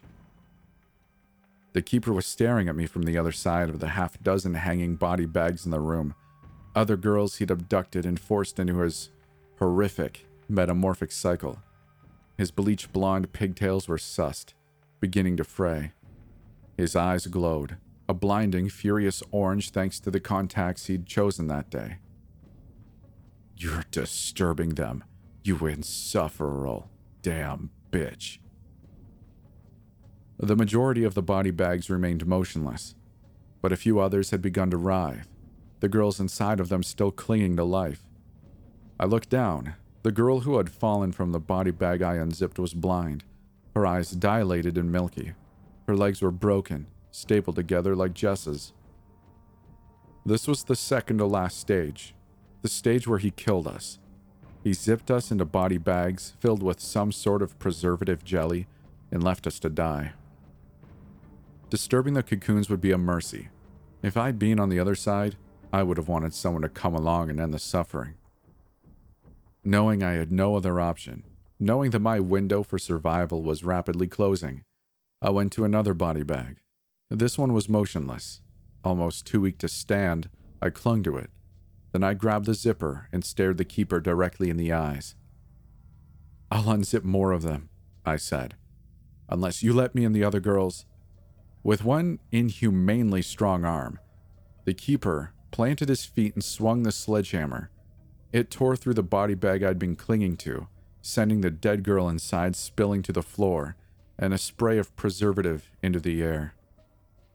The 1.73 1.83
keeper 1.83 2.13
was 2.13 2.27
staring 2.27 2.69
at 2.69 2.77
me 2.77 2.87
from 2.87 3.03
the 3.03 3.17
other 3.17 3.33
side 3.33 3.69
of 3.69 3.81
the 3.81 3.89
half 3.89 4.23
dozen 4.23 4.55
hanging 4.55 4.97
body 4.97 5.27
bags 5.27 5.65
in 5.65 5.71
the 5.71 5.81
room. 5.81 6.15
Other 6.75 6.97
girls 6.97 7.37
he'd 7.37 7.51
abducted 7.51 8.05
and 8.05 8.21
forced 8.21 8.59
into 8.59 8.79
his 8.79 9.11
horrific, 9.59 10.27
metamorphic 10.49 11.13
cycle. 11.13 11.61
His 12.39 12.53
bleach 12.53 12.93
blonde 12.93 13.33
pigtails 13.33 13.89
were 13.89 13.99
sussed, 13.99 14.55
beginning 15.01 15.37
to 15.39 15.45
fray. 15.45 15.93
His 16.77 16.95
eyes 16.95 17.27
glowed, 17.27 17.77
a 18.09 18.15
blinding, 18.15 18.69
furious 18.69 19.25
orange 19.33 19.71
thanks 19.71 19.99
to 20.01 20.11
the 20.11 20.21
contacts 20.21 20.87
he'd 20.87 21.05
chosen 21.05 21.49
that 21.49 21.69
day. 21.69 21.99
You're 23.57 23.85
disturbing 23.91 24.71
them, 24.71 25.03
you 25.43 25.67
insufferable 25.67 26.89
damn 27.23 27.71
bitch. 27.91 28.39
The 30.39 30.55
majority 30.55 31.03
of 31.03 31.15
the 31.15 31.23
body 31.23 31.51
bags 31.51 31.91
remained 31.91 32.25
motionless, 32.25 32.95
but 33.61 33.73
a 33.73 33.77
few 33.77 33.99
others 33.99 34.31
had 34.31 34.41
begun 34.41 34.71
to 34.71 34.77
writhe, 34.77 35.27
the 35.81 35.89
girls 35.89 36.21
inside 36.21 36.61
of 36.61 36.69
them 36.69 36.85
still 36.85 37.11
clinging 37.11 37.57
to 37.57 37.65
life. 37.65 38.05
I 39.01 39.07
looked 39.07 39.29
down. 39.29 39.75
The 40.09 40.13
girl 40.13 40.41
who 40.41 40.57
had 40.57 40.71
fallen 40.71 41.13
from 41.13 41.33
the 41.33 41.39
body 41.39 41.71
bag 41.71 42.01
I 42.01 42.15
unzipped 42.15 42.59
was 42.59 42.73
blind, 42.73 43.25
her 43.77 43.85
eyes 43.85 44.11
dilated 44.11 44.79
and 44.79 44.91
milky. 44.91 45.35
Her 45.87 45.95
legs 45.95 46.23
were 46.23 46.31
broken, 46.31 46.87
stapled 47.11 47.57
together 47.57 47.95
like 47.95 48.15
Jess's. 48.15 48.73
This 50.25 50.49
was 50.49 50.65
the 50.65 50.77
second 50.77 51.19
to 51.19 51.27
last 51.27 51.61
stage, 51.61 52.15
the 52.63 52.71
stage 52.71 53.07
where 53.07 53.19
he 53.19 53.31
killed 53.31 53.67
us. 53.67 53.99
He 54.65 54.73
zipped 54.73 55.11
us 55.11 55.31
into 55.31 55.45
body 55.45 55.77
bags 55.77 56.33
filled 56.41 56.63
with 56.63 56.81
some 56.81 57.13
sort 57.13 57.43
of 57.43 57.59
preservative 57.59 58.25
jelly 58.25 58.67
and 59.11 59.23
left 59.23 59.47
us 59.47 59.59
to 59.59 59.69
die. 59.69 60.13
Disturbing 61.69 62.15
the 62.15 62.23
cocoons 62.23 62.71
would 62.71 62.81
be 62.81 62.93
a 62.93 62.97
mercy. 62.97 63.51
If 64.03 64.17
I'd 64.17 64.39
been 64.39 64.59
on 64.59 64.71
the 64.71 64.81
other 64.81 64.95
side, 64.95 65.37
I 65.71 65.83
would 65.83 65.99
have 65.99 66.09
wanted 66.09 66.33
someone 66.33 66.63
to 66.63 66.71
come 66.71 66.95
along 66.95 67.29
and 67.29 67.39
end 67.39 67.53
the 67.53 67.59
suffering. 67.59 68.15
Knowing 69.69 70.03
I 70.03 70.13
had 70.13 70.33
no 70.33 70.57
other 70.57 70.81
option, 70.81 71.25
knowing 71.61 71.91
that 71.91 71.99
my 71.99 72.19
window 72.19 72.63
for 72.63 72.79
survival 72.79 73.43
was 73.43 73.63
rapidly 73.63 74.07
closing, 74.07 74.63
I 75.21 75.29
went 75.29 75.53
to 75.53 75.65
another 75.67 75.93
body 75.93 76.23
bag. 76.23 76.63
This 77.11 77.37
one 77.37 77.53
was 77.53 77.69
motionless. 77.69 78.41
Almost 78.83 79.27
too 79.27 79.43
weak 79.43 79.59
to 79.59 79.69
stand, 79.69 80.31
I 80.63 80.71
clung 80.71 81.03
to 81.03 81.19
it. 81.19 81.29
Then 81.93 82.03
I 82.03 82.15
grabbed 82.15 82.47
the 82.47 82.55
zipper 82.55 83.11
and 83.13 83.23
stared 83.23 83.59
the 83.59 83.65
keeper 83.67 84.01
directly 84.01 84.49
in 84.49 84.57
the 84.57 84.73
eyes. 84.73 85.15
I'll 86.51 86.65
unzip 86.65 87.05
more 87.05 87.33
of 87.33 87.43
them, 87.43 87.69
I 88.07 88.17
said, 88.17 88.57
unless 89.29 89.63
you 89.63 89.75
let 89.75 89.95
me 89.95 90.07
and 90.07 90.17
the 90.17 90.25
other 90.25 90.41
girls. 90.41 90.87
With 91.63 91.85
one 91.85 92.21
inhumanely 92.33 93.21
strong 93.21 93.67
arm, 93.67 93.99
the 94.65 94.73
keeper 94.73 95.35
planted 95.51 95.91
his 95.91 96.07
feet 96.07 96.33
and 96.33 96.43
swung 96.43 96.85
the 96.85 96.91
sledgehammer. 96.91 97.71
It 98.33 98.51
tore 98.51 98.77
through 98.77 98.95
the 98.95 99.03
body 99.03 99.35
bag 99.35 99.63
I'd 99.63 99.79
been 99.79 99.97
clinging 99.97 100.37
to, 100.39 100.69
sending 101.01 101.41
the 101.41 101.51
dead 101.51 101.83
girl 101.83 102.09
inside 102.09 102.57
spilling 102.57 103.03
to 103.05 103.13
the 103.13 103.23
floor 103.23 103.77
and 104.19 104.35
a 104.35 104.39
spray 104.39 104.79
of 104.79 104.95
preservative 104.97 105.71
into 105.83 106.01
the 106.01 106.23
air. 106.23 106.55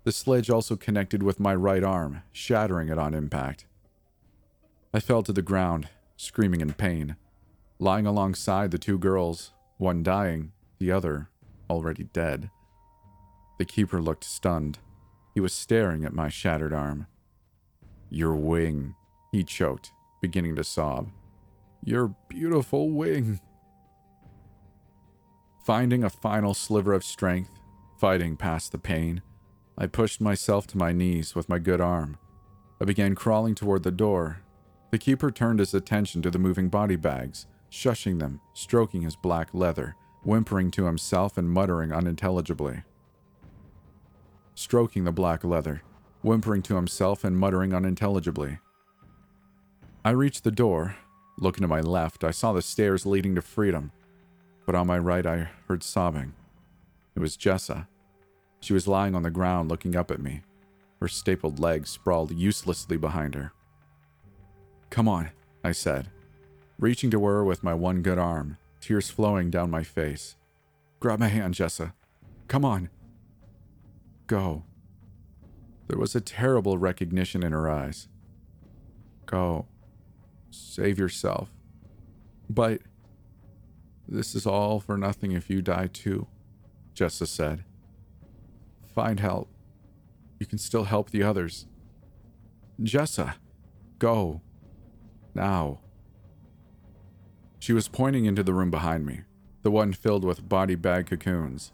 The 0.03 0.11
sledge 0.11 0.49
also 0.49 0.75
connected 0.75 1.23
with 1.23 1.39
my 1.39 1.55
right 1.55 1.83
arm, 1.83 2.23
shattering 2.31 2.89
it 2.89 2.99
on 2.99 3.13
impact. 3.13 3.65
I 4.93 4.99
fell 4.99 5.23
to 5.23 5.33
the 5.33 5.41
ground, 5.41 5.87
screaming 6.17 6.61
in 6.61 6.73
pain, 6.73 7.15
lying 7.79 8.05
alongside 8.05 8.71
the 8.71 8.77
two 8.77 8.99
girls, 8.99 9.53
one 9.77 10.03
dying, 10.03 10.51
the 10.77 10.91
other 10.91 11.29
already 11.69 12.03
dead. 12.03 12.49
The 13.57 13.65
keeper 13.65 14.01
looked 14.01 14.25
stunned. 14.25 14.79
He 15.33 15.39
was 15.39 15.53
staring 15.53 16.03
at 16.05 16.13
my 16.13 16.29
shattered 16.29 16.73
arm. 16.73 17.07
Your 18.09 18.35
wing, 18.35 18.93
he 19.31 19.43
choked, 19.43 19.92
beginning 20.23 20.55
to 20.55 20.63
sob. 20.63 21.09
Your 21.83 22.15
beautiful 22.29 22.89
wing. 22.89 23.41
Finding 25.65 26.01
a 26.01 26.09
final 26.09 26.53
sliver 26.53 26.93
of 26.93 27.03
strength, 27.03 27.51
fighting 27.99 28.37
past 28.37 28.71
the 28.71 28.77
pain, 28.77 29.21
I 29.77 29.87
pushed 29.87 30.21
myself 30.21 30.65
to 30.67 30.77
my 30.77 30.93
knees 30.93 31.35
with 31.35 31.49
my 31.49 31.59
good 31.59 31.81
arm. 31.81 32.17
I 32.79 32.85
began 32.85 33.15
crawling 33.15 33.53
toward 33.53 33.83
the 33.83 33.91
door. 33.91 34.39
The 34.91 34.97
keeper 34.97 35.29
turned 35.29 35.59
his 35.59 35.73
attention 35.73 36.21
to 36.21 36.31
the 36.31 36.39
moving 36.39 36.69
body 36.69 36.95
bags, 36.95 37.45
shushing 37.69 38.19
them, 38.19 38.39
stroking 38.53 39.01
his 39.01 39.17
black 39.17 39.49
leather, 39.53 39.93
whimpering 40.23 40.71
to 40.71 40.85
himself 40.85 41.37
and 41.37 41.49
muttering 41.49 41.91
unintelligibly. 41.91 42.83
Stroking 44.55 45.03
the 45.03 45.11
black 45.11 45.43
leather, 45.43 45.81
whimpering 46.21 46.61
to 46.61 46.77
himself 46.77 47.25
and 47.25 47.37
muttering 47.37 47.73
unintelligibly. 47.73 48.59
I 50.05 50.11
reached 50.11 50.43
the 50.43 50.51
door. 50.51 50.97
Looking 51.37 51.61
to 51.61 51.67
my 51.67 51.79
left, 51.79 52.23
I 52.23 52.31
saw 52.31 52.51
the 52.51 52.61
stairs 52.61 53.05
leading 53.05 53.35
to 53.35 53.41
freedom, 53.41 53.91
but 54.65 54.75
on 54.75 54.85
my 54.85 54.99
right, 54.99 55.25
I 55.25 55.49
heard 55.67 55.81
sobbing. 55.81 56.33
It 57.15 57.19
was 57.19 57.37
Jessa. 57.37 57.87
She 58.59 58.73
was 58.73 58.87
lying 58.87 59.15
on 59.15 59.23
the 59.23 59.31
ground 59.31 59.69
looking 59.69 59.95
up 59.95 60.11
at 60.11 60.21
me, 60.21 60.41
her 60.99 61.07
stapled 61.07 61.57
legs 61.59 61.89
sprawled 61.89 62.31
uselessly 62.31 62.97
behind 62.97 63.33
her. 63.33 63.53
Come 64.89 65.07
on, 65.07 65.31
I 65.63 65.71
said, 65.71 66.09
reaching 66.77 67.09
to 67.11 67.25
her 67.25 67.43
with 67.43 67.63
my 67.63 67.73
one 67.73 68.01
good 68.01 68.19
arm, 68.19 68.57
tears 68.81 69.09
flowing 69.09 69.49
down 69.49 69.71
my 69.71 69.83
face. 69.83 70.35
Grab 70.99 71.19
my 71.19 71.29
hand, 71.29 71.55
Jessa. 71.55 71.93
Come 72.47 72.63
on. 72.63 72.89
Go. 74.27 74.63
There 75.87 75.97
was 75.97 76.13
a 76.13 76.21
terrible 76.21 76.77
recognition 76.77 77.41
in 77.41 77.53
her 77.53 77.69
eyes. 77.69 78.07
Go. 79.25 79.65
Save 80.53 80.99
yourself. 80.99 81.49
But 82.49 82.81
this 84.07 84.35
is 84.35 84.45
all 84.45 84.79
for 84.79 84.97
nothing 84.97 85.31
if 85.31 85.49
you 85.49 85.61
die 85.61 85.87
too, 85.91 86.27
Jessa 86.95 87.27
said. 87.27 87.63
Find 88.93 89.19
help. 89.19 89.49
You 90.39 90.45
can 90.45 90.59
still 90.59 90.83
help 90.83 91.09
the 91.09 91.23
others. 91.23 91.65
Jessa, 92.81 93.35
go. 93.97 94.41
Now. 95.33 95.79
She 97.59 97.73
was 97.73 97.87
pointing 97.87 98.25
into 98.25 98.43
the 98.43 98.53
room 98.53 98.69
behind 98.69 99.05
me, 99.05 99.21
the 99.63 99.71
one 99.71 99.93
filled 99.93 100.23
with 100.23 100.49
body 100.49 100.75
bag 100.75 101.07
cocoons. 101.07 101.71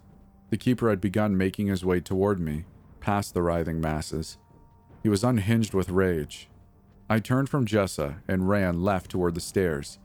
The 0.50 0.56
keeper 0.56 0.88
had 0.88 1.00
begun 1.00 1.36
making 1.36 1.66
his 1.66 1.84
way 1.84 2.00
toward 2.00 2.40
me, 2.40 2.64
past 3.00 3.34
the 3.34 3.42
writhing 3.42 3.80
masses. 3.80 4.38
He 5.02 5.08
was 5.08 5.24
unhinged 5.24 5.74
with 5.74 5.90
rage. 5.90 6.49
I 7.12 7.18
turned 7.18 7.48
from 7.48 7.66
Jessa 7.66 8.22
and 8.28 8.48
ran 8.48 8.84
left 8.84 9.10
toward 9.10 9.34
the 9.34 9.40
stairs. 9.40 9.98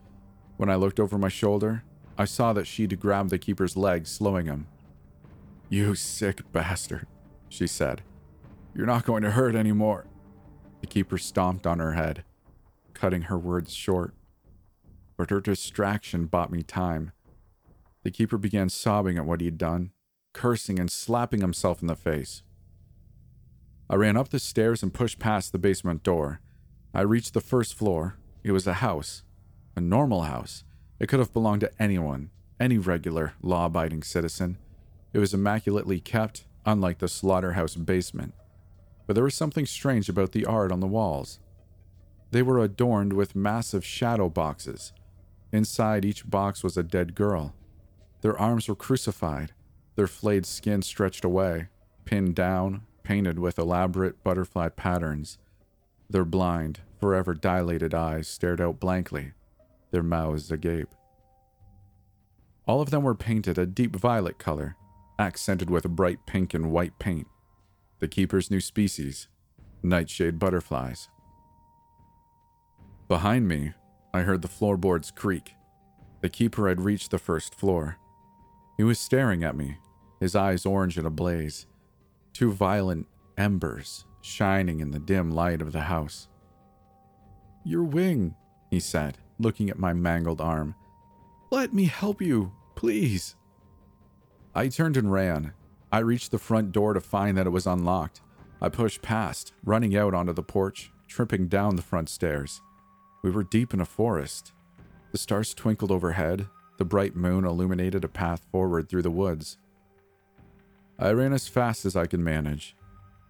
When 0.58 0.72
I 0.72 0.76
looked 0.76 1.00
over 1.00 1.20
my 1.20 1.30
shoulder, 1.30 1.84
I 2.18 2.26
saw 2.26 2.52
that 2.54 2.66
she'd 2.66 3.00
grabbed 3.00 3.30
the 3.30 3.38
keeper's 3.38 3.78
leg, 3.78 4.08
slowing 4.08 4.48
him. 4.48 4.66
You 5.70 5.94
sick 5.94 6.52
bastard, 6.52 7.06
she 7.48 7.68
said. 7.68 8.02
You're 8.74 8.88
not 8.88 9.06
going 9.06 9.22
to 9.22 9.32
hurt 9.32 9.54
anymore. 9.54 10.08
The 10.82 10.88
keeper 10.88 11.20
stomped 11.20 11.68
on 11.68 11.78
her 11.78 11.94
head, 11.94 12.24
cutting 12.96 13.24
her 13.24 13.38
words 13.38 13.72
short. 13.72 14.16
But 15.16 15.30
her 15.30 15.42
distraction 15.42 16.26
bought 16.26 16.52
me 16.52 16.64
time. 16.64 17.12
The 18.02 18.10
keeper 18.10 18.40
began 18.40 18.70
sobbing 18.70 19.20
at 19.20 19.28
what 19.28 19.42
he'd 19.42 19.60
done, 19.60 19.92
cursing 20.34 20.80
and 20.80 20.92
slapping 20.92 21.42
himself 21.42 21.82
in 21.82 21.88
the 21.88 21.96
face. 21.96 22.42
I 23.92 23.94
ran 23.94 24.18
up 24.18 24.30
the 24.30 24.40
stairs 24.40 24.82
and 24.82 24.92
pushed 24.92 25.20
past 25.20 25.52
the 25.52 25.60
basement 25.60 26.02
door. 26.02 26.42
I 26.96 27.02
reached 27.02 27.34
the 27.34 27.42
first 27.42 27.74
floor. 27.74 28.16
It 28.42 28.54
was 28.54 28.66
a 28.66 28.76
house, 28.76 29.24
a 29.76 29.82
normal 29.82 30.22
house. 30.22 30.64
It 30.98 31.10
could 31.10 31.20
have 31.20 31.34
belonged 31.34 31.60
to 31.60 31.72
anyone, 31.78 32.30
any 32.58 32.78
regular, 32.78 33.34
law 33.42 33.66
abiding 33.66 34.04
citizen. 34.04 34.58
It 35.12 35.20
was 35.20 35.34
immaculately 35.34 36.00
kept, 36.00 36.46
unlike 36.66 37.00
the 37.00 37.10
slaughterhouse 37.10 37.76
basement. 37.76 38.34
But 39.06 39.16
there 39.16 39.26
was 39.26 39.36
something 39.36 39.66
strange 39.66 40.08
about 40.08 40.32
the 40.32 40.46
art 40.46 40.72
on 40.72 40.80
the 40.80 40.88
walls. 40.88 41.40
They 42.32 42.42
were 42.42 42.64
adorned 42.64 43.12
with 43.12 43.36
massive 43.36 43.84
shadow 43.84 44.30
boxes. 44.30 44.94
Inside 45.52 46.06
each 46.06 46.30
box 46.30 46.64
was 46.64 46.78
a 46.78 46.84
dead 46.84 47.14
girl. 47.14 47.54
Their 48.22 48.40
arms 48.40 48.70
were 48.70 48.76
crucified, 48.76 49.52
their 49.96 50.08
flayed 50.08 50.46
skin 50.46 50.82
stretched 50.82 51.26
away, 51.26 51.68
pinned 52.06 52.36
down, 52.36 52.84
painted 53.04 53.38
with 53.38 53.60
elaborate 53.60 54.24
butterfly 54.24 54.70
patterns. 54.70 55.38
Their 56.10 56.26
blind, 56.26 56.82
forever 57.00 57.34
dilated 57.34 57.94
eyes 57.94 58.28
stared 58.28 58.62
out 58.62 58.80
blankly, 58.80 59.34
their 59.92 60.04
mouths 60.04 60.52
agape. 60.52 60.94
All 62.68 62.82
of 62.82 62.90
them 62.90 63.04
were 63.04 63.16
painted 63.16 63.58
a 63.58 63.66
deep 63.66 63.96
violet 63.96 64.38
color, 64.38 64.76
accented 65.20 65.70
with 65.70 65.90
bright 65.90 66.26
pink 66.26 66.54
and 66.54 66.72
white 66.72 66.98
paint. 67.00 67.28
The 68.00 68.08
keeper's 68.08 68.52
new 68.52 68.60
species, 68.60 69.28
nightshade 69.82 70.40
butterflies. 70.40 71.10
Behind 73.08 73.48
me, 73.48 73.74
I 74.14 74.22
heard 74.22 74.42
the 74.42 74.48
floorboards 74.48 75.12
creak. 75.12 75.54
The 76.22 76.30
keeper 76.30 76.68
had 76.68 76.82
reached 76.82 77.12
the 77.12 77.20
first 77.20 77.54
floor. 77.54 77.98
He 78.78 78.84
was 78.84 79.00
staring 79.00 79.44
at 79.44 79.56
me, 79.56 79.78
his 80.20 80.36
eyes 80.36 80.66
orange 80.66 80.98
and 80.98 81.06
ablaze, 81.06 81.68
two 82.34 82.52
violent 82.52 83.08
embers 83.38 84.06
shining 84.26 84.80
in 84.80 84.92
the 84.92 85.00
dim 85.00 85.32
light 85.32 85.62
of 85.62 85.72
the 85.72 85.82
house. 85.82 86.28
Your 87.64 87.84
wing, 87.84 88.36
he 88.70 88.80
said, 88.80 89.18
looking 89.40 89.70
at 89.70 89.80
my 89.80 89.94
mangled 89.94 90.42
arm. 90.42 90.76
Let 91.52 91.74
me 91.74 91.86
help 91.86 92.22
you, 92.22 92.52
please. 92.76 93.36
I 94.54 94.68
turned 94.68 94.98
and 94.98 95.12
ran. 95.12 95.54
I 95.92 96.00
reached 96.00 96.32
the 96.32 96.40
front 96.40 96.72
door 96.72 96.94
to 96.94 97.02
find 97.02 97.38
that 97.38 97.48
it 97.48 97.52
was 97.52 97.68
unlocked. 97.68 98.22
I 98.62 98.70
pushed 98.70 99.02
past, 99.02 99.54
running 99.64 99.96
out 99.96 100.14
onto 100.14 100.34
the 100.34 100.44
porch, 100.44 100.92
tripping 101.08 101.48
down 101.48 101.76
the 101.76 101.82
front 101.82 102.10
stairs. 102.10 102.62
We 103.22 103.30
were 103.32 103.44
deep 103.44 103.74
in 103.74 103.82
a 103.82 103.86
forest. 103.86 104.54
The 105.12 105.18
stars 105.18 105.54
twinkled 105.54 105.92
overhead. 105.92 106.48
The 106.78 106.86
bright 106.86 107.16
moon 107.16 107.46
illuminated 107.46 108.04
a 108.04 108.10
path 108.10 108.46
forward 108.52 108.90
through 108.90 109.04
the 109.04 109.12
woods. 109.12 109.58
I 110.98 111.12
ran 111.12 111.34
as 111.34 111.48
fast 111.48 111.86
as 111.86 111.96
I 111.96 112.06
could 112.06 112.20
manage. 112.20 112.76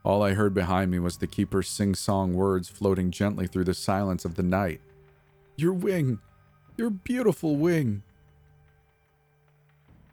All 0.06 0.22
I 0.22 0.36
heard 0.36 0.54
behind 0.54 0.92
me 0.92 1.00
was 1.00 1.18
the 1.18 1.26
keeper's 1.26 1.68
sing 1.68 1.96
song 1.96 2.36
words 2.36 2.70
floating 2.70 3.10
gently 3.10 3.48
through 3.48 3.64
the 3.64 3.74
silence 3.74 4.24
of 4.24 4.36
the 4.36 4.44
night. 4.44 4.80
Your 5.56 5.74
wing! 5.74 6.20
Your 6.78 6.92
beautiful 6.92 7.56
wing! 7.56 8.04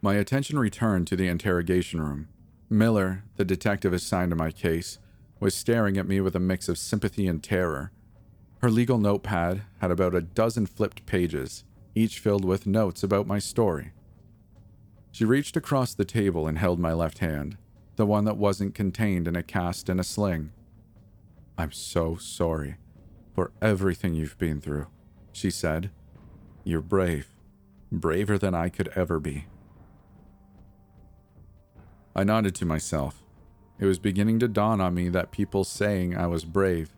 My 0.00 0.14
attention 0.14 0.58
returned 0.58 1.08
to 1.08 1.16
the 1.16 1.28
interrogation 1.28 2.00
room. 2.00 2.28
Miller, 2.70 3.24
the 3.36 3.44
detective 3.44 3.92
assigned 3.92 4.30
to 4.30 4.36
my 4.36 4.50
case, 4.50 4.98
was 5.40 5.54
staring 5.54 5.98
at 5.98 6.08
me 6.08 6.22
with 6.22 6.34
a 6.34 6.40
mix 6.40 6.70
of 6.70 6.78
sympathy 6.78 7.26
and 7.26 7.42
terror. 7.42 7.92
Her 8.62 8.70
legal 8.70 8.96
notepad 8.96 9.60
had 9.82 9.90
about 9.90 10.14
a 10.14 10.22
dozen 10.22 10.64
flipped 10.64 11.04
pages, 11.04 11.64
each 11.94 12.18
filled 12.18 12.46
with 12.46 12.66
notes 12.66 13.02
about 13.02 13.26
my 13.26 13.38
story. 13.38 13.92
She 15.10 15.26
reached 15.26 15.54
across 15.54 15.92
the 15.92 16.06
table 16.06 16.48
and 16.48 16.56
held 16.56 16.80
my 16.80 16.94
left 16.94 17.18
hand, 17.18 17.58
the 17.96 18.06
one 18.06 18.24
that 18.24 18.36
wasn't 18.36 18.74
contained 18.74 19.28
in 19.28 19.36
a 19.36 19.42
cast 19.42 19.88
and 19.88 20.00
a 20.00 20.04
sling. 20.04 20.52
I'm 21.58 21.72
so 21.72 22.16
sorry 22.16 22.76
for 23.34 23.52
everything 23.60 24.14
you've 24.14 24.38
been 24.38 24.60
through, 24.60 24.86
she 25.32 25.50
said. 25.50 25.90
You're 26.64 26.82
brave. 26.82 27.28
Braver 27.90 28.38
than 28.38 28.54
I 28.54 28.68
could 28.68 28.88
ever 28.94 29.20
be. 29.20 29.46
I 32.14 32.24
nodded 32.24 32.54
to 32.56 32.66
myself. 32.66 33.22
It 33.78 33.86
was 33.86 33.98
beginning 33.98 34.38
to 34.40 34.48
dawn 34.48 34.80
on 34.80 34.94
me 34.94 35.08
that 35.08 35.30
people 35.30 35.64
saying 35.64 36.16
I 36.16 36.26
was 36.26 36.44
brave. 36.44 36.90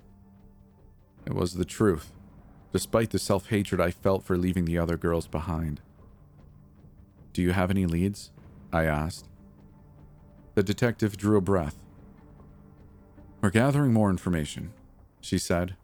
It 1.25 1.35
was 1.35 1.55
the 1.55 1.65
truth, 1.65 2.13
despite 2.73 3.11
the 3.11 3.19
self 3.19 3.49
hatred 3.49 3.81
I 3.81 3.91
felt 3.91 4.25
for 4.25 4.37
leaving 4.37 4.65
the 4.67 4.79
other 4.79 4.97
girls 4.97 5.27
behind. 5.27 5.81
Do 7.33 7.43
you 7.43 7.53
have 7.53 7.71
any 7.71 7.87
leads? 7.87 8.31
I 8.73 8.85
asked. 8.85 9.29
The 10.55 10.63
detective 10.63 11.17
drew 11.17 11.37
a 11.37 11.41
breath. 11.41 11.77
We're 13.41 13.51
gathering 13.51 13.93
more 13.93 14.11
information, 14.11 14.73
she 15.21 15.37
said. 15.37 15.77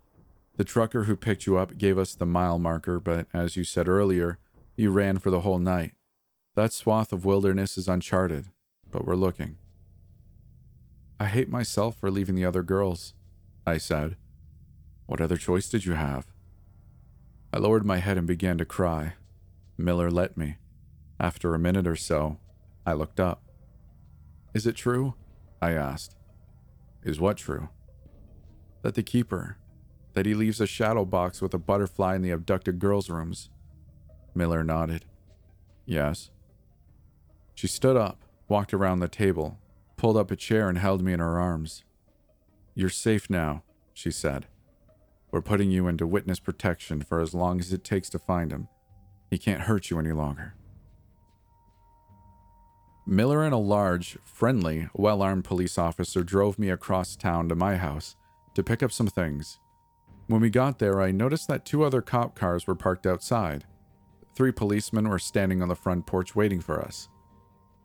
The 0.57 0.65
trucker 0.65 1.05
who 1.05 1.17
picked 1.17 1.47
you 1.47 1.59
up 1.59 1.77
gave 1.77 1.99
us 1.99 2.15
the 2.15 2.27
mile 2.27 2.59
marker, 2.59 3.01
but 3.01 3.27
as 3.35 3.57
you 3.57 3.65
said 3.65 3.89
earlier, 3.89 4.39
you 4.77 4.91
ran 4.91 5.19
for 5.19 5.31
the 5.31 5.41
whole 5.41 5.59
night. 5.59 5.93
That 6.55 6.73
swath 6.73 7.13
of 7.13 7.25
wilderness 7.25 7.77
is 7.77 7.89
uncharted, 7.89 8.47
but 8.91 9.05
we're 9.05 9.15
looking. 9.15 9.59
I 11.19 11.27
hate 11.27 11.49
myself 11.49 11.97
for 11.97 12.11
leaving 12.11 12.35
the 12.35 12.45
other 12.45 12.63
girls, 12.63 13.15
I 13.67 13.79
said. 13.79 14.17
What 15.07 15.21
other 15.21 15.37
choice 15.37 15.69
did 15.69 15.85
you 15.85 15.95
have? 15.95 16.29
I 17.53 17.59
lowered 17.59 17.85
my 17.85 17.99
head 17.99 18.17
and 18.17 18.27
began 18.27 18.57
to 18.59 18.65
cry. 18.65 19.15
Miller 19.77 20.11
let 20.11 20.37
me. 20.37 20.59
After 21.19 21.55
a 21.55 21.59
minute 21.59 21.87
or 21.87 21.97
so, 21.97 22.39
I 22.87 22.93
looked 22.93 23.19
up. 23.19 23.43
Is 24.53 24.67
it 24.67 24.77
true? 24.77 25.15
I 25.63 25.73
asked. 25.73 26.17
Is 27.05 27.21
what 27.21 27.37
true? 27.37 27.69
That 28.83 28.95
the 28.95 29.03
keeper, 29.03 29.59
that 30.15 30.27
he 30.27 30.35
leaves 30.35 30.61
a 30.61 30.67
shadow 30.67 31.05
box 31.05 31.41
with 31.41 31.55
a 31.55 31.59
butterfly 31.59 32.17
in 32.17 32.23
the 32.23 32.31
abducted 32.31 32.79
girls' 32.79 33.11
rooms. 33.11 33.51
Miller 34.35 34.65
nodded. 34.65 35.05
Yes. 35.87 36.31
She 37.55 37.67
stood 37.67 37.97
up, 37.97 38.25
walked 38.49 38.75
around 38.75 39.01
the 39.01 39.09
table, 39.09 39.59
pulled 39.97 40.17
up 40.17 40.31
a 40.31 40.37
chair, 40.37 40.69
and 40.69 40.79
held 40.79 41.03
me 41.03 41.13
in 41.13 41.21
her 41.21 41.39
arms. 41.39 41.85
You're 42.75 42.89
safe 42.89 43.29
now, 43.29 43.63
she 43.93 44.11
said. 44.11 44.47
We're 45.31 45.43
putting 45.43 45.71
you 45.71 45.87
into 45.87 46.07
witness 46.07 46.41
protection 46.41 47.03
for 47.03 47.21
as 47.21 47.35
long 47.35 47.61
as 47.61 47.73
it 47.73 47.85
takes 47.85 48.09
to 48.11 48.19
find 48.19 48.51
him. 48.51 48.69
He 49.31 49.39
can't 49.39 49.63
hurt 49.63 49.91
you 49.91 49.99
any 49.99 50.13
longer. 50.13 50.55
Miller 53.07 53.43
and 53.43 53.55
a 53.55 53.59
large, 53.59 54.19
friendly, 54.25 54.89
well 54.95 55.23
armed 55.23 55.45
police 55.45 55.79
officer 55.79 56.23
drove 56.23 56.59
me 56.59 56.69
across 56.69 57.17
town 57.17 57.49
to 57.49 57.55
my 57.55 57.77
house 57.77 58.17
to 58.55 58.63
pick 58.63 58.83
up 58.83 58.93
some 58.93 59.07
things. 59.07 59.59
When 60.27 60.41
we 60.41 60.51
got 60.51 60.79
there, 60.79 61.01
I 61.01 61.11
noticed 61.11 61.49
that 61.49 61.65
two 61.65 61.83
other 61.83 62.03
cop 62.03 62.37
cars 62.37 62.67
were 62.67 62.75
parked 62.75 63.07
outside. 63.07 63.65
Three 64.35 64.53
policemen 64.53 65.09
were 65.09 65.19
standing 65.19 65.61
on 65.61 65.69
the 65.69 65.75
front 65.75 66.07
porch 66.07 66.37
waiting 66.37 66.61
for 66.61 66.81
us. 66.81 67.09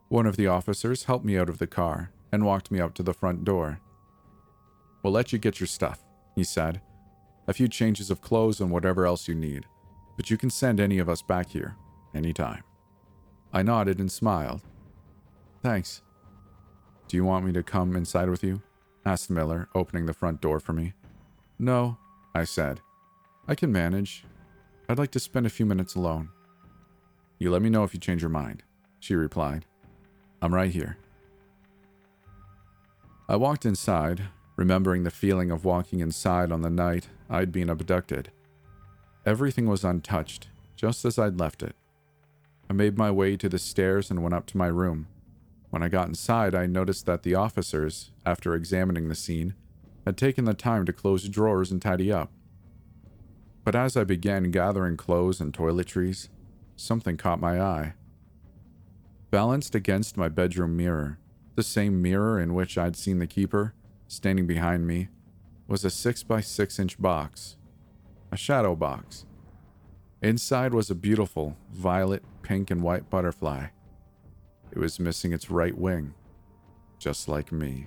One 0.08 0.26
of 0.26 0.36
the 0.36 0.46
officers 0.46 1.04
helped 1.04 1.24
me 1.24 1.36
out 1.36 1.48
of 1.48 1.58
the 1.58 1.66
car 1.66 2.12
and 2.30 2.44
walked 2.44 2.70
me 2.70 2.80
up 2.80 2.94
to 2.94 3.02
the 3.02 3.14
front 3.14 3.44
door. 3.44 3.80
We'll 5.02 5.12
let 5.12 5.32
you 5.32 5.38
get 5.38 5.58
your 5.58 5.66
stuff, 5.66 6.04
he 6.34 6.44
said. 6.44 6.80
A 7.48 7.52
few 7.52 7.68
changes 7.68 8.10
of 8.10 8.20
clothes 8.20 8.60
and 8.60 8.70
whatever 8.70 9.06
else 9.06 9.26
you 9.26 9.34
need, 9.34 9.66
but 10.16 10.30
you 10.30 10.36
can 10.36 10.50
send 10.50 10.78
any 10.78 10.98
of 10.98 11.08
us 11.08 11.22
back 11.22 11.50
here, 11.50 11.76
anytime. 12.14 12.62
I 13.52 13.62
nodded 13.62 13.98
and 13.98 14.10
smiled. 14.10 14.62
Thanks. 15.66 16.00
Do 17.08 17.16
you 17.16 17.24
want 17.24 17.44
me 17.44 17.52
to 17.52 17.60
come 17.60 17.96
inside 17.96 18.30
with 18.30 18.44
you? 18.44 18.62
asked 19.04 19.30
Miller, 19.30 19.68
opening 19.74 20.06
the 20.06 20.12
front 20.12 20.40
door 20.40 20.60
for 20.60 20.72
me. 20.72 20.92
No, 21.58 21.98
I 22.32 22.44
said. 22.44 22.80
I 23.48 23.56
can 23.56 23.72
manage. 23.72 24.24
I'd 24.88 24.96
like 24.96 25.10
to 25.10 25.18
spend 25.18 25.44
a 25.44 25.50
few 25.50 25.66
minutes 25.66 25.96
alone. 25.96 26.28
You 27.40 27.50
let 27.50 27.62
me 27.62 27.68
know 27.68 27.82
if 27.82 27.92
you 27.92 27.98
change 27.98 28.22
your 28.22 28.30
mind, 28.30 28.62
she 29.00 29.16
replied. 29.16 29.64
I'm 30.40 30.54
right 30.54 30.70
here. 30.70 30.98
I 33.28 33.34
walked 33.34 33.66
inside, 33.66 34.22
remembering 34.54 35.02
the 35.02 35.10
feeling 35.10 35.50
of 35.50 35.64
walking 35.64 35.98
inside 35.98 36.52
on 36.52 36.62
the 36.62 36.70
night 36.70 37.08
I'd 37.28 37.50
been 37.50 37.70
abducted. 37.70 38.30
Everything 39.26 39.66
was 39.66 39.82
untouched, 39.82 40.46
just 40.76 41.04
as 41.04 41.18
I'd 41.18 41.40
left 41.40 41.64
it. 41.64 41.74
I 42.70 42.72
made 42.72 42.96
my 42.96 43.10
way 43.10 43.36
to 43.36 43.48
the 43.48 43.58
stairs 43.58 44.12
and 44.12 44.22
went 44.22 44.36
up 44.36 44.46
to 44.46 44.56
my 44.56 44.68
room. 44.68 45.08
When 45.76 45.82
I 45.82 45.88
got 45.90 46.08
inside, 46.08 46.54
I 46.54 46.64
noticed 46.64 47.04
that 47.04 47.22
the 47.22 47.34
officers, 47.34 48.10
after 48.24 48.54
examining 48.54 49.10
the 49.10 49.14
scene, 49.14 49.52
had 50.06 50.16
taken 50.16 50.46
the 50.46 50.54
time 50.54 50.86
to 50.86 50.92
close 50.94 51.28
drawers 51.28 51.70
and 51.70 51.82
tidy 51.82 52.10
up. 52.10 52.32
But 53.62 53.74
as 53.74 53.94
I 53.94 54.04
began 54.04 54.50
gathering 54.50 54.96
clothes 54.96 55.38
and 55.38 55.52
toiletries, 55.52 56.30
something 56.76 57.18
caught 57.18 57.42
my 57.42 57.60
eye. 57.60 57.92
Balanced 59.30 59.74
against 59.74 60.16
my 60.16 60.30
bedroom 60.30 60.78
mirror, 60.78 61.18
the 61.56 61.62
same 61.62 62.00
mirror 62.00 62.40
in 62.40 62.54
which 62.54 62.78
I'd 62.78 62.96
seen 62.96 63.18
the 63.18 63.26
keeper, 63.26 63.74
standing 64.08 64.46
behind 64.46 64.86
me, 64.86 65.08
was 65.68 65.84
a 65.84 65.90
6 65.90 66.22
by 66.22 66.40
6 66.40 66.78
inch 66.78 66.98
box, 66.98 67.58
a 68.32 68.36
shadow 68.38 68.74
box. 68.74 69.26
Inside 70.22 70.72
was 70.72 70.90
a 70.90 70.94
beautiful 70.94 71.58
violet, 71.70 72.22
pink, 72.40 72.70
and 72.70 72.82
white 72.82 73.10
butterfly. 73.10 73.66
It 74.72 74.78
was 74.78 75.00
missing 75.00 75.32
its 75.32 75.50
right 75.50 75.76
wing, 75.76 76.14
just 76.98 77.28
like 77.28 77.50
me. 77.52 77.86